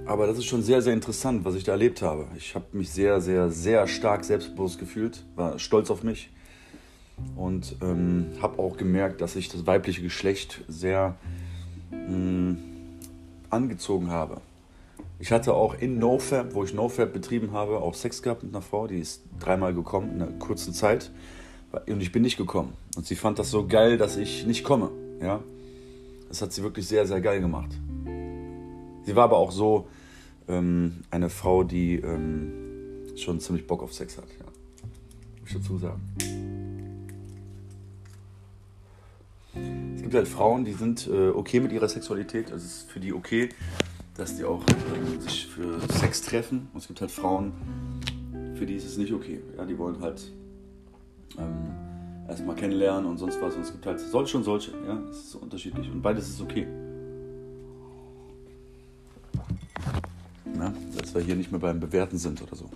Aber 0.06 0.26
das 0.26 0.38
ist 0.38 0.44
schon 0.44 0.62
sehr, 0.62 0.82
sehr 0.82 0.92
interessant, 0.92 1.44
was 1.44 1.54
ich 1.54 1.64
da 1.64 1.72
erlebt 1.72 2.02
habe. 2.02 2.26
Ich 2.36 2.54
habe 2.54 2.66
mich 2.72 2.90
sehr, 2.90 3.20
sehr, 3.20 3.50
sehr 3.50 3.86
stark 3.86 4.24
selbstbewusst 4.24 4.78
gefühlt, 4.78 5.24
war 5.34 5.58
stolz 5.58 5.90
auf 5.90 6.02
mich 6.02 6.30
und 7.36 7.76
ähm, 7.80 8.26
habe 8.42 8.58
auch 8.58 8.76
gemerkt, 8.76 9.20
dass 9.20 9.34
ich 9.34 9.48
das 9.48 9.66
weibliche 9.66 10.02
Geschlecht 10.02 10.62
sehr 10.68 11.16
mh, 11.90 12.06
hm, 12.06 12.58
angezogen 13.50 14.10
habe. 14.10 14.40
Ich 15.24 15.32
hatte 15.32 15.54
auch 15.54 15.72
in 15.72 15.98
NoFab, 15.98 16.52
wo 16.52 16.64
ich 16.64 16.74
NoFab 16.74 17.14
betrieben 17.14 17.52
habe, 17.52 17.78
auch 17.78 17.94
Sex 17.94 18.20
gehabt 18.20 18.42
mit 18.42 18.54
einer 18.54 18.60
Frau, 18.60 18.86
die 18.86 18.98
ist 18.98 19.22
dreimal 19.40 19.72
gekommen 19.72 20.10
in 20.10 20.20
einer 20.20 20.32
kurzen 20.32 20.74
Zeit 20.74 21.10
und 21.86 22.02
ich 22.02 22.12
bin 22.12 22.20
nicht 22.20 22.36
gekommen. 22.36 22.74
Und 22.94 23.06
sie 23.06 23.16
fand 23.16 23.38
das 23.38 23.50
so 23.50 23.66
geil, 23.66 23.96
dass 23.96 24.18
ich 24.18 24.44
nicht 24.44 24.64
komme. 24.64 24.90
Ja? 25.22 25.42
Das 26.28 26.42
hat 26.42 26.52
sie 26.52 26.62
wirklich 26.62 26.86
sehr, 26.86 27.06
sehr 27.06 27.22
geil 27.22 27.40
gemacht. 27.40 27.70
Sie 29.04 29.16
war 29.16 29.24
aber 29.24 29.38
auch 29.38 29.50
so 29.50 29.88
ähm, 30.46 30.96
eine 31.10 31.30
Frau, 31.30 31.64
die 31.64 31.94
ähm, 31.94 33.16
schon 33.16 33.40
ziemlich 33.40 33.66
Bock 33.66 33.82
auf 33.82 33.94
Sex 33.94 34.18
hat. 34.18 34.26
Ja. 34.38 34.44
Muss 35.40 35.48
ich 35.48 35.56
dazu 35.56 35.78
sagen. 35.78 36.02
Es 39.96 40.02
gibt 40.02 40.12
halt 40.12 40.28
Frauen, 40.28 40.66
die 40.66 40.74
sind 40.74 41.06
äh, 41.06 41.30
okay 41.30 41.60
mit 41.60 41.72
ihrer 41.72 41.88
Sexualität. 41.88 42.52
Also 42.52 42.66
es 42.66 42.76
ist 42.76 42.90
für 42.90 43.00
die 43.00 43.14
okay, 43.14 43.48
dass 44.16 44.36
die 44.36 44.44
auch 44.44 44.62
sich 45.20 45.46
für 45.46 45.80
Sex 45.92 46.22
treffen. 46.22 46.68
Und 46.72 46.80
es 46.80 46.86
gibt 46.86 47.00
halt 47.00 47.10
Frauen, 47.10 47.52
für 48.54 48.66
die 48.66 48.74
ist 48.74 48.86
es 48.86 48.96
nicht 48.96 49.12
okay. 49.12 49.40
Ja, 49.56 49.64
die 49.64 49.76
wollen 49.76 50.00
halt 50.00 50.30
ähm, 51.36 51.70
erstmal 52.28 52.54
kennenlernen 52.54 53.06
und 53.06 53.18
sonst 53.18 53.40
was. 53.40 53.56
Und 53.56 53.62
es 53.62 53.72
gibt 53.72 53.84
halt 53.86 53.98
solche 53.98 54.36
und 54.36 54.44
solche. 54.44 54.70
Ja, 54.86 55.00
es 55.10 55.16
ist 55.16 55.30
so 55.32 55.38
unterschiedlich. 55.38 55.90
Und 55.90 56.02
beides 56.02 56.28
ist 56.28 56.40
okay. 56.40 56.66
Ne? 60.54 60.72
Dass 60.96 61.14
wir 61.14 61.22
hier 61.22 61.34
nicht 61.34 61.50
mehr 61.50 61.60
beim 61.60 61.80
Bewerten 61.80 62.16
sind 62.16 62.40
oder 62.40 62.54
so. 62.54 62.70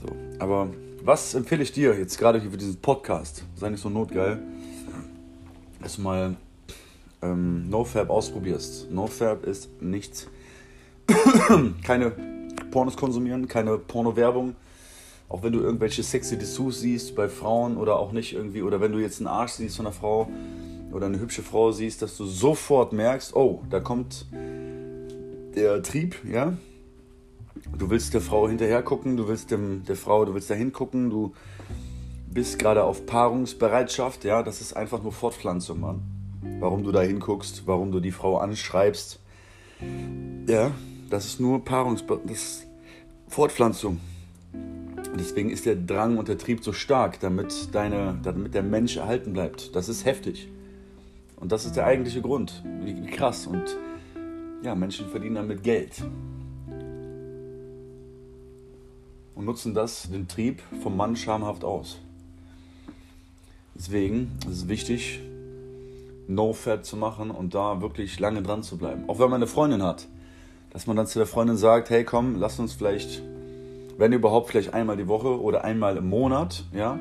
So, 0.00 0.06
aber 0.38 0.70
was 1.02 1.34
empfehle 1.34 1.62
ich 1.62 1.72
dir 1.72 1.98
jetzt 1.98 2.18
gerade 2.18 2.40
hier 2.40 2.50
für 2.50 2.56
diesen 2.56 2.76
Podcast? 2.76 3.44
Sei 3.56 3.68
nicht 3.68 3.80
so 3.80 3.90
notgeil, 3.90 4.42
dass 5.82 5.96
du 5.96 6.02
mal 6.02 6.36
ähm, 7.22 7.68
NoFab 7.68 8.10
ausprobierst. 8.10 8.90
NoFab 8.90 9.44
ist 9.44 9.82
nichts, 9.82 10.28
keine 11.84 12.12
Pornos 12.70 12.96
konsumieren, 12.96 13.48
keine 13.48 13.78
Porno-Werbung. 13.78 14.54
Auch 15.28 15.42
wenn 15.42 15.52
du 15.52 15.60
irgendwelche 15.60 16.02
sexy 16.02 16.38
Dessous 16.38 16.80
siehst 16.80 17.14
bei 17.14 17.28
Frauen 17.28 17.76
oder 17.76 17.98
auch 17.98 18.12
nicht 18.12 18.34
irgendwie, 18.34 18.62
oder 18.62 18.80
wenn 18.80 18.92
du 18.92 18.98
jetzt 18.98 19.20
einen 19.20 19.26
Arsch 19.26 19.52
siehst 19.52 19.76
von 19.76 19.86
einer 19.86 19.94
Frau 19.94 20.28
oder 20.90 21.06
eine 21.06 21.20
hübsche 21.20 21.42
Frau 21.42 21.70
siehst, 21.70 22.00
dass 22.00 22.16
du 22.16 22.24
sofort 22.24 22.94
merkst, 22.94 23.36
oh, 23.36 23.62
da 23.68 23.80
kommt 23.80 24.26
der 25.54 25.82
Trieb, 25.82 26.16
ja. 26.24 26.54
Du 27.76 27.90
willst 27.90 28.14
der 28.14 28.20
Frau 28.20 28.48
hinterher 28.48 28.82
gucken, 28.82 29.16
du 29.16 29.28
willst 29.28 29.50
dem, 29.50 29.84
der 29.84 29.96
Frau, 29.96 30.24
du 30.24 30.32
willst 30.32 30.48
dahin 30.48 30.72
gucken, 30.72 31.10
du 31.10 31.34
bist 32.30 32.58
gerade 32.58 32.84
auf 32.84 33.04
Paarungsbereitschaft, 33.04 34.24
ja. 34.24 34.42
Das 34.42 34.62
ist 34.62 34.74
einfach 34.74 35.02
nur 35.02 35.12
Fortpflanzung, 35.12 35.80
Mann. 35.80 36.17
Warum 36.60 36.84
du 36.84 36.92
da 36.92 37.02
hinguckst, 37.02 37.66
warum 37.66 37.92
du 37.92 38.00
die 38.00 38.10
Frau 38.10 38.38
anschreibst. 38.38 39.20
Ja, 40.46 40.72
das 41.10 41.26
ist 41.26 41.40
nur 41.40 41.64
Paarungsbereitschaft. 41.64 42.66
Fortpflanzung. 43.28 44.00
Deswegen 45.18 45.50
ist 45.50 45.66
der 45.66 45.76
Drang 45.76 46.16
und 46.16 46.28
der 46.28 46.38
Trieb 46.38 46.64
so 46.64 46.72
stark, 46.72 47.20
damit, 47.20 47.74
deine, 47.74 48.18
damit 48.22 48.54
der 48.54 48.62
Mensch 48.62 48.96
erhalten 48.96 49.32
bleibt. 49.32 49.74
Das 49.76 49.88
ist 49.88 50.04
heftig. 50.04 50.48
Und 51.36 51.52
das 51.52 51.66
ist 51.66 51.76
der 51.76 51.86
eigentliche 51.86 52.22
Grund. 52.22 52.62
Wie 52.82 52.94
krass. 53.06 53.46
Und 53.46 53.76
ja, 54.62 54.74
Menschen 54.74 55.08
verdienen 55.08 55.36
damit 55.36 55.62
Geld 55.62 56.02
und 59.38 59.44
nutzen 59.44 59.72
das, 59.72 60.10
den 60.10 60.26
Trieb 60.26 60.60
vom 60.82 60.96
Mann 60.96 61.14
schamhaft 61.14 61.62
aus. 61.62 62.00
Deswegen 63.76 64.32
ist 64.48 64.56
es 64.56 64.68
wichtig, 64.68 65.20
No-Fat 66.28 66.84
zu 66.84 66.96
machen 66.96 67.30
und 67.30 67.54
da 67.54 67.80
wirklich 67.80 68.20
lange 68.20 68.42
dran 68.42 68.62
zu 68.62 68.78
bleiben. 68.78 69.04
Auch 69.08 69.18
wenn 69.18 69.30
man 69.30 69.36
eine 69.36 69.46
Freundin 69.46 69.82
hat, 69.82 70.08
dass 70.70 70.86
man 70.86 70.96
dann 70.96 71.06
zu 71.06 71.18
der 71.18 71.26
Freundin 71.26 71.56
sagt, 71.56 71.90
hey 71.90 72.04
komm, 72.04 72.36
lass 72.36 72.58
uns 72.58 72.74
vielleicht, 72.74 73.22
wenn 73.96 74.12
überhaupt, 74.12 74.50
vielleicht 74.50 74.74
einmal 74.74 74.96
die 74.96 75.08
Woche 75.08 75.40
oder 75.40 75.64
einmal 75.64 75.96
im 75.96 76.08
Monat, 76.08 76.64
ja, 76.72 76.98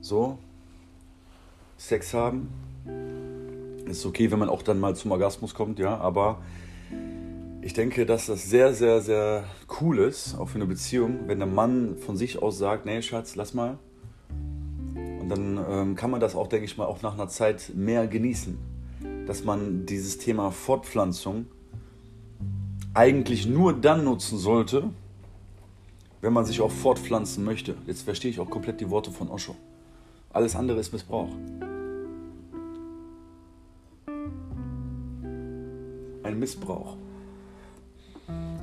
so, 0.00 0.38
Sex 1.76 2.14
haben 2.14 2.48
ist 3.90 4.06
okay, 4.06 4.30
wenn 4.30 4.38
man 4.38 4.48
auch 4.48 4.62
dann 4.62 4.80
mal 4.80 4.94
zum 4.94 5.10
Orgasmus 5.10 5.54
kommt, 5.54 5.78
ja, 5.78 5.98
aber 5.98 6.38
ich 7.62 7.74
denke, 7.74 8.06
dass 8.06 8.26
das 8.26 8.48
sehr, 8.48 8.72
sehr, 8.72 9.00
sehr 9.00 9.44
cool 9.80 9.98
ist, 9.98 10.38
auch 10.38 10.48
für 10.48 10.56
eine 10.56 10.66
Beziehung, 10.66 11.20
wenn 11.26 11.38
der 11.38 11.48
Mann 11.48 11.96
von 11.98 12.16
sich 12.16 12.40
aus 12.40 12.56
sagt, 12.56 12.86
nee, 12.86 13.02
Schatz, 13.02 13.36
lass 13.36 13.52
mal. 13.52 13.78
Dann 15.30 15.64
ähm, 15.70 15.94
kann 15.94 16.10
man 16.10 16.20
das 16.20 16.34
auch, 16.34 16.48
denke 16.48 16.64
ich 16.66 16.76
mal, 16.76 16.86
auch 16.86 17.02
nach 17.02 17.14
einer 17.14 17.28
Zeit 17.28 17.72
mehr 17.74 18.06
genießen. 18.06 18.58
dass 19.26 19.44
man 19.44 19.86
dieses 19.86 20.18
Thema 20.18 20.50
Fortpflanzung 20.50 21.46
eigentlich 22.94 23.46
nur 23.46 23.72
dann 23.72 24.02
nutzen 24.04 24.38
sollte, 24.38 24.90
wenn 26.20 26.32
man 26.32 26.44
sich 26.44 26.60
auch 26.60 26.70
fortpflanzen 26.70 27.44
möchte. 27.44 27.76
Jetzt 27.86 28.02
verstehe 28.02 28.30
ich 28.30 28.40
auch 28.40 28.50
komplett 28.50 28.80
die 28.80 28.90
Worte 28.90 29.12
von 29.12 29.30
Osho. 29.30 29.54
Alles 30.32 30.56
andere 30.56 30.80
ist 30.80 30.92
Missbrauch. 30.92 31.28
Ein 36.24 36.38
Missbrauch 36.38 36.96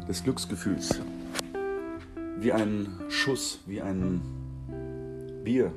des 0.08 0.24
Glücksgefühls. 0.24 1.00
Wie 2.40 2.52
ein 2.52 2.90
Schuss, 3.08 3.60
wie 3.66 3.82
ein 3.82 4.22
Bier. 5.44 5.72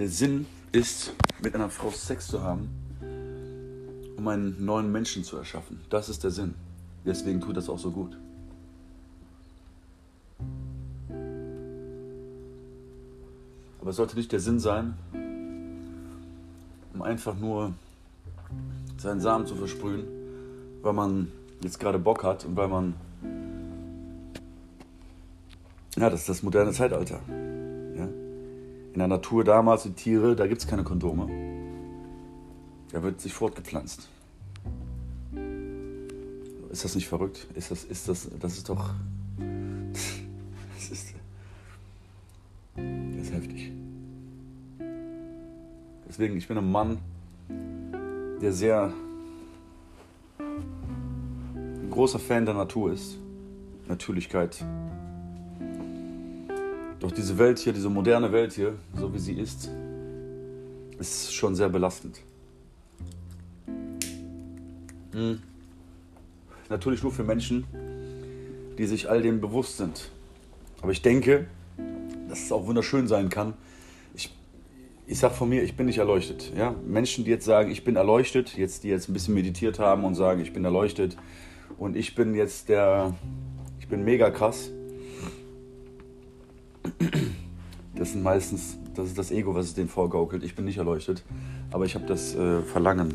Der 0.00 0.08
Sinn 0.08 0.46
ist, 0.72 1.12
mit 1.42 1.54
einer 1.54 1.68
Frau 1.68 1.90
Sex 1.90 2.28
zu 2.28 2.42
haben, 2.42 2.70
um 4.16 4.26
einen 4.28 4.64
neuen 4.64 4.90
Menschen 4.90 5.24
zu 5.24 5.36
erschaffen. 5.36 5.78
Das 5.90 6.08
ist 6.08 6.24
der 6.24 6.30
Sinn. 6.30 6.54
Deswegen 7.04 7.42
tut 7.42 7.54
das 7.58 7.68
auch 7.68 7.78
so 7.78 7.90
gut. 7.90 8.16
Aber 13.78 13.90
es 13.90 13.96
sollte 13.96 14.16
nicht 14.16 14.32
der 14.32 14.40
Sinn 14.40 14.58
sein, 14.58 14.94
um 16.94 17.02
einfach 17.02 17.36
nur 17.36 17.74
seinen 18.96 19.20
Samen 19.20 19.46
zu 19.46 19.54
versprühen, 19.54 20.04
weil 20.80 20.94
man 20.94 21.30
jetzt 21.62 21.78
gerade 21.78 21.98
Bock 21.98 22.24
hat 22.24 22.46
und 22.46 22.56
weil 22.56 22.68
man. 22.68 22.94
Ja, 25.98 26.08
das 26.08 26.20
ist 26.20 26.30
das 26.30 26.42
moderne 26.42 26.72
Zeitalter. 26.72 27.20
In 29.00 29.08
der 29.08 29.16
Natur 29.16 29.44
damals, 29.44 29.84
die 29.84 29.92
Tiere, 29.92 30.36
da 30.36 30.46
gibt 30.46 30.60
es 30.60 30.68
keine 30.68 30.84
Kondome. 30.84 31.26
Da 32.92 33.02
wird 33.02 33.18
sich 33.18 33.32
fortgepflanzt. 33.32 34.10
Ist 36.68 36.84
das 36.84 36.94
nicht 36.94 37.08
verrückt? 37.08 37.46
Ist 37.54 37.70
das, 37.70 37.84
ist 37.84 38.08
das, 38.08 38.28
das 38.38 38.58
ist 38.58 38.68
doch. 38.68 38.90
Das 40.74 40.90
ist, 40.90 41.14
das 42.74 43.26
ist 43.26 43.32
heftig. 43.32 43.72
Deswegen, 46.06 46.36
ich 46.36 46.46
bin 46.46 46.58
ein 46.58 46.70
Mann, 46.70 46.98
der 48.42 48.52
sehr 48.52 48.92
ein 50.38 51.90
großer 51.90 52.18
Fan 52.18 52.44
der 52.44 52.54
Natur 52.54 52.92
ist. 52.92 53.16
Natürlichkeit. 53.88 54.62
Doch 57.10 57.16
diese 57.16 57.38
Welt 57.38 57.58
hier, 57.58 57.72
diese 57.72 57.90
moderne 57.90 58.30
Welt 58.30 58.52
hier, 58.52 58.74
so 58.96 59.12
wie 59.12 59.18
sie 59.18 59.32
ist, 59.32 59.68
ist 61.00 61.34
schon 61.34 61.56
sehr 61.56 61.68
belastend. 61.68 62.20
Hm. 65.10 65.42
Natürlich 66.68 67.02
nur 67.02 67.10
für 67.10 67.24
Menschen, 67.24 67.64
die 68.78 68.86
sich 68.86 69.10
all 69.10 69.22
dem 69.22 69.40
bewusst 69.40 69.78
sind. 69.78 70.08
Aber 70.82 70.92
ich 70.92 71.02
denke, 71.02 71.46
dass 72.28 72.44
es 72.44 72.52
auch 72.52 72.64
wunderschön 72.68 73.08
sein 73.08 73.28
kann. 73.28 73.54
Ich, 74.14 74.32
ich 75.08 75.18
sage 75.18 75.34
von 75.34 75.48
mir, 75.48 75.64
ich 75.64 75.76
bin 75.76 75.86
nicht 75.86 75.98
erleuchtet. 75.98 76.52
Ja? 76.56 76.76
Menschen, 76.86 77.24
die 77.24 77.32
jetzt 77.32 77.44
sagen, 77.44 77.72
ich 77.72 77.82
bin 77.82 77.96
erleuchtet, 77.96 78.56
jetzt, 78.56 78.84
die 78.84 78.88
jetzt 78.88 79.08
ein 79.08 79.14
bisschen 79.14 79.34
meditiert 79.34 79.80
haben 79.80 80.04
und 80.04 80.14
sagen, 80.14 80.40
ich 80.40 80.52
bin 80.52 80.64
erleuchtet 80.64 81.16
und 81.76 81.96
ich 81.96 82.14
bin 82.14 82.36
jetzt 82.36 82.68
der, 82.68 83.14
ich 83.80 83.88
bin 83.88 84.04
mega 84.04 84.30
krass. 84.30 84.70
Das 87.94 88.12
sind 88.12 88.22
meistens, 88.22 88.78
das 88.94 89.08
ist 89.08 89.18
das 89.18 89.30
Ego, 89.30 89.54
was 89.54 89.66
es 89.66 89.74
denen 89.74 89.88
vorgaukelt. 89.88 90.42
Ich 90.42 90.54
bin 90.54 90.64
nicht 90.64 90.78
erleuchtet, 90.78 91.22
aber 91.70 91.84
ich 91.84 91.94
habe 91.94 92.06
das 92.06 92.34
äh, 92.34 92.62
Verlangen 92.62 93.14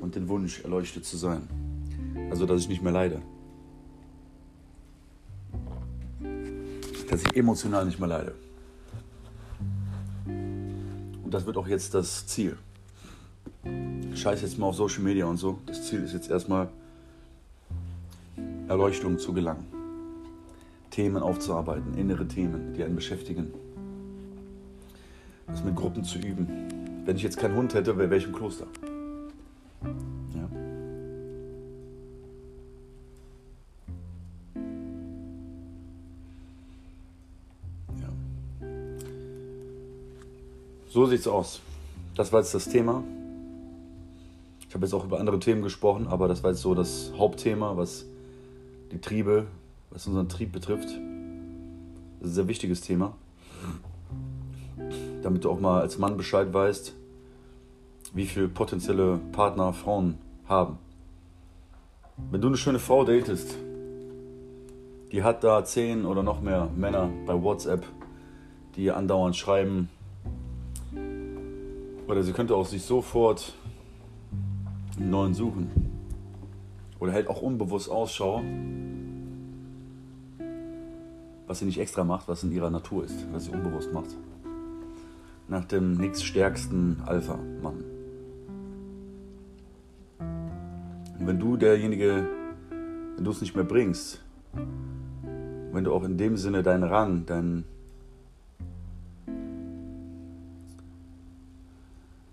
und 0.00 0.14
den 0.14 0.28
Wunsch, 0.28 0.60
erleuchtet 0.62 1.04
zu 1.04 1.16
sein. 1.16 1.42
Also, 2.30 2.46
dass 2.46 2.62
ich 2.62 2.68
nicht 2.68 2.82
mehr 2.82 2.92
leide. 2.92 3.20
Dass 7.10 7.22
ich 7.22 7.36
emotional 7.36 7.84
nicht 7.84 7.98
mehr 7.98 8.08
leide. 8.08 8.34
Und 10.26 11.34
das 11.34 11.44
wird 11.44 11.56
auch 11.56 11.68
jetzt 11.68 11.92
das 11.92 12.26
Ziel. 12.26 12.56
Scheiß 14.14 14.42
jetzt 14.42 14.58
mal 14.58 14.66
auf 14.66 14.76
Social 14.76 15.02
Media 15.02 15.26
und 15.26 15.36
so. 15.36 15.58
Das 15.66 15.86
Ziel 15.86 16.02
ist 16.02 16.14
jetzt 16.14 16.30
erstmal 16.30 16.68
Erleuchtung 18.68 19.18
zu 19.18 19.32
gelangen. 19.32 19.75
Themen 20.96 21.22
aufzuarbeiten, 21.22 21.92
innere 21.98 22.26
Themen, 22.26 22.72
die 22.72 22.82
einen 22.82 22.96
beschäftigen. 22.96 23.52
Das 25.46 25.62
mit 25.62 25.76
Gruppen 25.76 26.02
zu 26.04 26.18
üben. 26.18 26.48
Wenn 27.04 27.16
ich 27.16 27.22
jetzt 27.22 27.36
keinen 27.36 27.54
Hund 27.54 27.74
hätte, 27.74 27.98
wäre 27.98 28.16
im 28.16 28.32
Kloster. 28.32 28.66
Ja. 30.34 30.48
ja. 38.00 38.08
So 40.88 41.04
sieht's 41.04 41.28
aus. 41.28 41.60
Das 42.14 42.32
war 42.32 42.40
jetzt 42.40 42.54
das 42.54 42.70
Thema. 42.70 43.04
Ich 44.66 44.74
habe 44.74 44.86
jetzt 44.86 44.94
auch 44.94 45.04
über 45.04 45.20
andere 45.20 45.38
Themen 45.40 45.60
gesprochen, 45.60 46.06
aber 46.06 46.26
das 46.26 46.42
war 46.42 46.52
jetzt 46.52 46.62
so 46.62 46.74
das 46.74 47.12
Hauptthema, 47.18 47.76
was 47.76 48.06
die 48.92 48.98
Triebe, 48.98 49.46
was 49.90 50.06
unseren 50.06 50.28
Trieb 50.28 50.52
betrifft. 50.52 50.88
Das 50.88 50.94
ist 50.94 52.32
ein 52.32 52.34
sehr 52.34 52.48
wichtiges 52.48 52.80
Thema. 52.80 53.14
Damit 55.22 55.44
du 55.44 55.50
auch 55.50 55.60
mal 55.60 55.80
als 55.80 55.98
Mann 55.98 56.16
Bescheid 56.16 56.52
weißt, 56.52 56.94
wie 58.14 58.26
viele 58.26 58.48
potenzielle 58.48 59.18
Partner 59.32 59.72
Frauen 59.72 60.18
haben. 60.48 60.78
Wenn 62.30 62.40
du 62.40 62.48
eine 62.48 62.56
schöne 62.56 62.78
Frau 62.78 63.04
datest, 63.04 63.56
die 65.12 65.22
hat 65.22 65.44
da 65.44 65.64
zehn 65.64 66.04
oder 66.04 66.22
noch 66.22 66.40
mehr 66.40 66.68
Männer 66.74 67.10
bei 67.26 67.40
WhatsApp, 67.42 67.84
die 68.74 68.84
ihr 68.84 68.96
andauernd 68.96 69.36
schreiben. 69.36 69.88
Oder 72.08 72.22
sie 72.22 72.32
könnte 72.32 72.54
auch 72.54 72.66
sich 72.66 72.82
sofort 72.82 73.54
einen 74.96 75.10
neuen 75.10 75.34
suchen. 75.34 75.70
Oder 76.98 77.12
hält 77.12 77.28
auch 77.28 77.42
unbewusst 77.42 77.90
Ausschau, 77.90 78.42
was 81.46 81.60
sie 81.60 81.64
nicht 81.64 81.78
extra 81.78 82.04
macht, 82.04 82.28
was 82.28 82.42
in 82.42 82.52
ihrer 82.52 82.70
Natur 82.70 83.04
ist, 83.04 83.26
was 83.32 83.44
sie 83.44 83.50
unbewusst 83.52 83.92
macht. 83.92 84.16
Nach 85.48 85.64
dem 85.64 85.94
nächststärksten 85.94 87.02
Alpha-Mann. 87.06 87.84
Und 91.18 91.26
wenn 91.26 91.38
du 91.38 91.56
derjenige, 91.56 92.28
wenn 93.14 93.24
du 93.24 93.30
es 93.30 93.40
nicht 93.40 93.54
mehr 93.54 93.64
bringst, 93.64 94.22
wenn 95.72 95.84
du 95.84 95.92
auch 95.92 96.04
in 96.04 96.18
dem 96.18 96.36
Sinne 96.36 96.62
deinen 96.62 96.82
Rang, 96.82 97.26
dein 97.26 97.64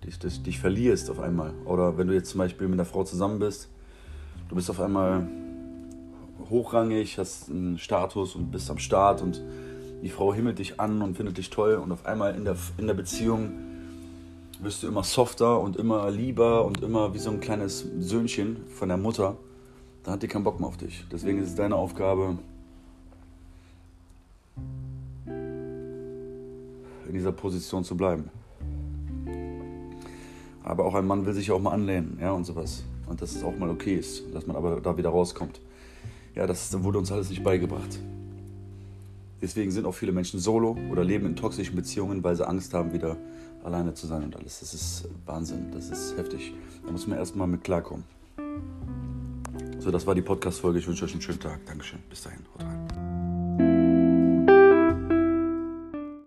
dich, 0.04 0.18
dich, 0.18 0.44
dich 0.44 0.60
verlierst 0.60 1.10
auf 1.10 1.20
einmal, 1.20 1.54
oder 1.66 1.98
wenn 1.98 2.08
du 2.08 2.14
jetzt 2.14 2.32
zum 2.32 2.40
Beispiel 2.40 2.68
mit 2.68 2.80
einer 2.80 2.86
Frau 2.86 3.04
zusammen 3.04 3.40
bist, 3.40 3.70
du 4.50 4.56
bist 4.56 4.70
auf 4.70 4.80
einmal 4.80 5.28
hochrangig, 6.50 7.18
hast 7.18 7.50
einen 7.50 7.78
Status 7.78 8.36
und 8.36 8.52
bist 8.52 8.70
am 8.70 8.78
Start 8.78 9.22
und 9.22 9.42
die 10.02 10.10
Frau 10.10 10.34
himmelt 10.34 10.60
dich 10.60 10.80
an 10.80 11.02
und 11.02 11.16
findet 11.16 11.38
dich 11.38 11.50
toll 11.50 11.76
und 11.76 11.92
auf 11.92 12.06
einmal 12.06 12.36
in 12.36 12.46
der, 12.46 12.58
in 12.78 12.88
der 12.88 12.94
Beziehung 12.94 13.52
wirst 14.60 14.84
du 14.84 14.88
immer 14.88 15.04
softer 15.04 15.60
und 15.60 15.76
immer 15.78 16.10
lieber 16.12 16.66
und 16.66 16.82
immer 16.82 17.14
wie 17.14 17.20
so 17.20 17.30
ein 17.30 17.40
kleines 17.40 17.86
Söhnchen 18.00 18.58
von 18.68 18.90
der 18.90 18.98
Mutter, 18.98 19.38
dann 20.04 20.16
hat 20.16 20.24
die 20.24 20.28
keinen 20.28 20.44
Bock 20.44 20.60
mehr 20.60 20.70
auf 20.70 20.78
dich. 20.78 21.06
Deswegen 21.12 21.40
ist 21.40 21.50
es 21.50 21.56
deine 21.56 21.76
Aufgabe, 21.76 22.38
in 27.14 27.14
dieser 27.14 27.32
Position 27.32 27.84
zu 27.84 27.96
bleiben. 27.96 28.30
Aber 30.64 30.86
auch 30.86 30.96
ein 30.96 31.06
Mann 31.06 31.26
will 31.26 31.34
sich 31.34 31.52
auch 31.52 31.60
mal 31.60 31.72
anlehnen, 31.72 32.18
ja, 32.22 32.32
und 32.32 32.46
sowas. 32.46 32.84
Und 33.08 33.22
dass 33.22 33.36
es 33.36 33.44
auch 33.44 33.56
mal 33.58 33.70
okay 33.70 33.96
ist, 33.96 34.24
dass 34.34 34.48
man 34.48 34.56
aber 34.56 34.80
da 34.82 34.98
wieder 34.98 35.10
rauskommt. 35.10 35.60
Ja, 36.36 36.48
das 36.48 36.84
wurde 36.84 36.98
uns 36.98 37.12
alles 37.12 37.30
nicht 37.30 37.44
beigebracht. 37.44 38.00
Deswegen 39.42 39.72
sind 39.72 39.86
auch 39.86 39.94
viele 39.94 40.14
Menschen 40.14 40.40
solo 40.40 40.78
oder 40.90 41.04
leben 41.04 41.26
in 41.26 41.36
toxischen 41.36 41.76
Beziehungen, 41.76 42.24
weil 42.24 42.36
sie 42.36 42.48
Angst 42.48 42.74
haben, 42.74 42.94
wieder 42.94 43.18
alleine 43.64 43.94
zu 43.94 44.08
sein 44.08 44.24
und 44.24 44.36
alles. 44.36 44.62
Das 44.62 44.74
ist 44.74 45.10
Wahnsinn, 45.26 45.72
das 45.74 45.90
ist 45.90 46.18
heftig. 46.18 46.54
Da 46.86 46.92
muss 46.92 47.08
man 47.08 47.18
erstmal 47.18 47.48
mit 47.48 47.64
klarkommen. 47.64 48.06
So, 49.80 49.92
das 49.92 50.08
war 50.08 50.16
die 50.16 50.22
Podcast-Folge. 50.22 50.80
Ich 50.80 50.88
wünsche 50.88 51.04
euch 51.04 51.12
einen 51.12 51.22
schönen 51.22 51.42
Tag. 51.42 51.60
Dankeschön. 51.66 52.00
Bis 52.10 52.24
dahin. 52.24 52.40
Haut 52.54 52.64
rein. 52.64 52.83